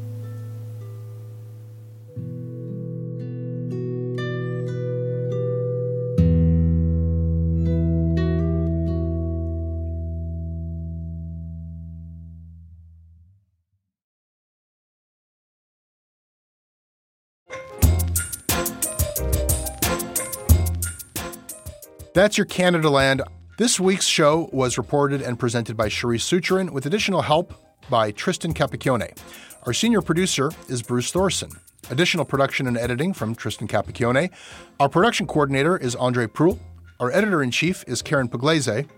That's 22.14 22.38
your 22.38 22.46
Canadaland. 22.46 23.22
This 23.58 23.80
week's 23.80 24.06
show 24.06 24.50
was 24.52 24.78
reported 24.78 25.22
and 25.22 25.40
presented 25.40 25.78
by 25.78 25.88
Cherise 25.88 26.20
Seucharan 26.20 26.72
with 26.72 26.86
additional 26.86 27.22
help 27.22 27.54
by 27.90 28.12
Tristan 28.12 28.54
Capacchione. 28.54 29.18
Our 29.66 29.72
senior 29.72 30.02
producer 30.02 30.52
is 30.68 30.82
Bruce 30.82 31.10
Thorson. 31.10 31.52
Additional 31.90 32.26
production 32.26 32.68
and 32.68 32.78
editing 32.78 33.14
from 33.14 33.34
Tristan 33.34 33.70
Capacchione. 33.70 34.30
Our 34.78 34.90
production 34.90 35.26
coordinator 35.26 35.78
is 35.78 35.96
Andre 35.96 36.28
Proulx. 36.28 36.60
Our 37.00 37.12
editor 37.14 37.42
in 37.42 37.50
chief 37.50 37.86
is 37.88 38.04
Karyn 38.04 38.30
Pugliese. 38.30 38.90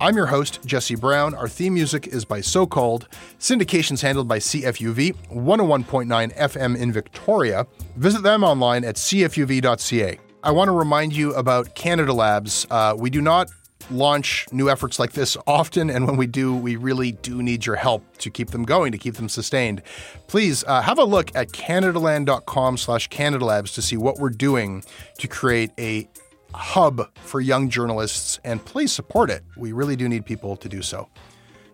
I'm 0.00 0.16
your 0.16 0.26
host, 0.26 0.60
Jesse 0.64 0.94
Brown. 0.94 1.34
Our 1.34 1.48
theme 1.48 1.74
music 1.74 2.06
is 2.06 2.24
by 2.24 2.40
So 2.40 2.66
Called. 2.66 3.06
Syndication's 3.38 4.00
handled 4.00 4.28
by 4.28 4.38
CFUV, 4.38 5.14
101.9 5.30 6.36
FM 6.36 6.76
in 6.78 6.90
Victoria. 6.90 7.66
Visit 7.96 8.22
them 8.22 8.42
online 8.42 8.82
at 8.82 8.96
cfuv.ca. 8.96 10.18
I 10.44 10.50
want 10.50 10.68
to 10.68 10.72
remind 10.72 11.14
you 11.14 11.32
about 11.34 11.76
Canada 11.76 12.12
Labs. 12.12 12.66
Uh, 12.68 12.96
we 12.98 13.10
do 13.10 13.20
not 13.20 13.48
launch 13.92 14.46
new 14.50 14.68
efforts 14.68 14.98
like 14.98 15.12
this 15.12 15.36
often, 15.46 15.88
and 15.88 16.04
when 16.04 16.16
we 16.16 16.26
do, 16.26 16.56
we 16.56 16.74
really 16.74 17.12
do 17.12 17.42
need 17.42 17.64
your 17.64 17.76
help 17.76 18.04
to 18.18 18.30
keep 18.30 18.50
them 18.50 18.64
going, 18.64 18.90
to 18.90 18.98
keep 18.98 19.14
them 19.14 19.28
sustained. 19.28 19.82
Please 20.26 20.64
uh, 20.66 20.82
have 20.82 20.98
a 20.98 21.04
look 21.04 21.30
at 21.36 21.48
canadaland.com 21.52 22.76
slash 22.76 23.08
canadalabs 23.08 23.72
to 23.74 23.82
see 23.82 23.96
what 23.96 24.18
we're 24.18 24.30
doing 24.30 24.82
to 25.18 25.28
create 25.28 25.70
a 25.78 26.08
hub 26.54 27.08
for 27.18 27.40
young 27.40 27.68
journalists, 27.68 28.40
and 28.42 28.64
please 28.64 28.92
support 28.92 29.30
it. 29.30 29.44
We 29.56 29.70
really 29.70 29.94
do 29.94 30.08
need 30.08 30.26
people 30.26 30.56
to 30.56 30.68
do 30.68 30.82
so. 30.82 31.08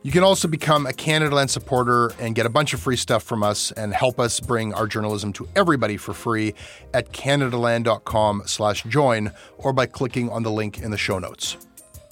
You 0.03 0.13
can 0.13 0.23
also 0.23 0.47
become 0.47 0.87
a 0.87 0.91
Canadaland 0.91 1.51
supporter 1.51 2.13
and 2.21 2.35
get 2.35 2.47
a 2.47 2.49
bunch 2.49 2.73
of 2.73 2.81
free 2.81 2.97
stuff 2.97 3.25
from 3.25 3.43
us 3.43 3.73
and 3.73 3.93
help 3.93 4.21
us 4.21 4.39
bring 4.39 4.73
our 4.73 4.87
journalism 4.87 5.33
to 5.35 5.49
everybody 5.57 5.97
for 5.97 6.15
free 6.15 6.55
at 6.95 7.13
canadaland.com 7.13 8.43
slash 8.47 8.85
join 8.85 9.33
or 9.57 9.73
by 9.73 9.87
clicking 9.87 10.31
on 10.31 10.45
the 10.45 10.53
link 10.53 10.79
in 10.79 10.93
the 10.93 10.97
show 10.97 11.19
notes. 11.19 11.57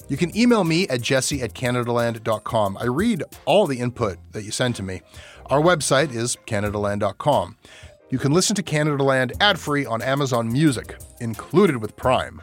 You 0.09 0.17
can 0.17 0.37
email 0.37 0.65
me 0.65 0.89
at 0.89 1.01
jesse 1.01 1.43
at 1.43 1.55
canadaland.com. 1.55 2.77
I 2.79 2.85
read 2.85 3.23
all 3.45 3.67
the 3.67 3.79
input 3.79 4.19
that 4.33 4.43
you 4.43 4.51
send 4.51 4.75
to 4.77 4.83
me. 4.83 5.03
Our 5.47 5.61
website 5.61 6.15
is 6.15 6.37
canadaland.com. 6.47 7.57
You 8.11 8.19
can 8.19 8.33
listen 8.33 8.55
to 8.57 8.63
Canadaland 8.63 9.33
ad-free 9.41 9.87
on 9.87 10.01
Amazon 10.03 10.53
Music, 10.53 10.97
included 11.21 11.79
with 11.79 11.97
Prime. 11.97 12.43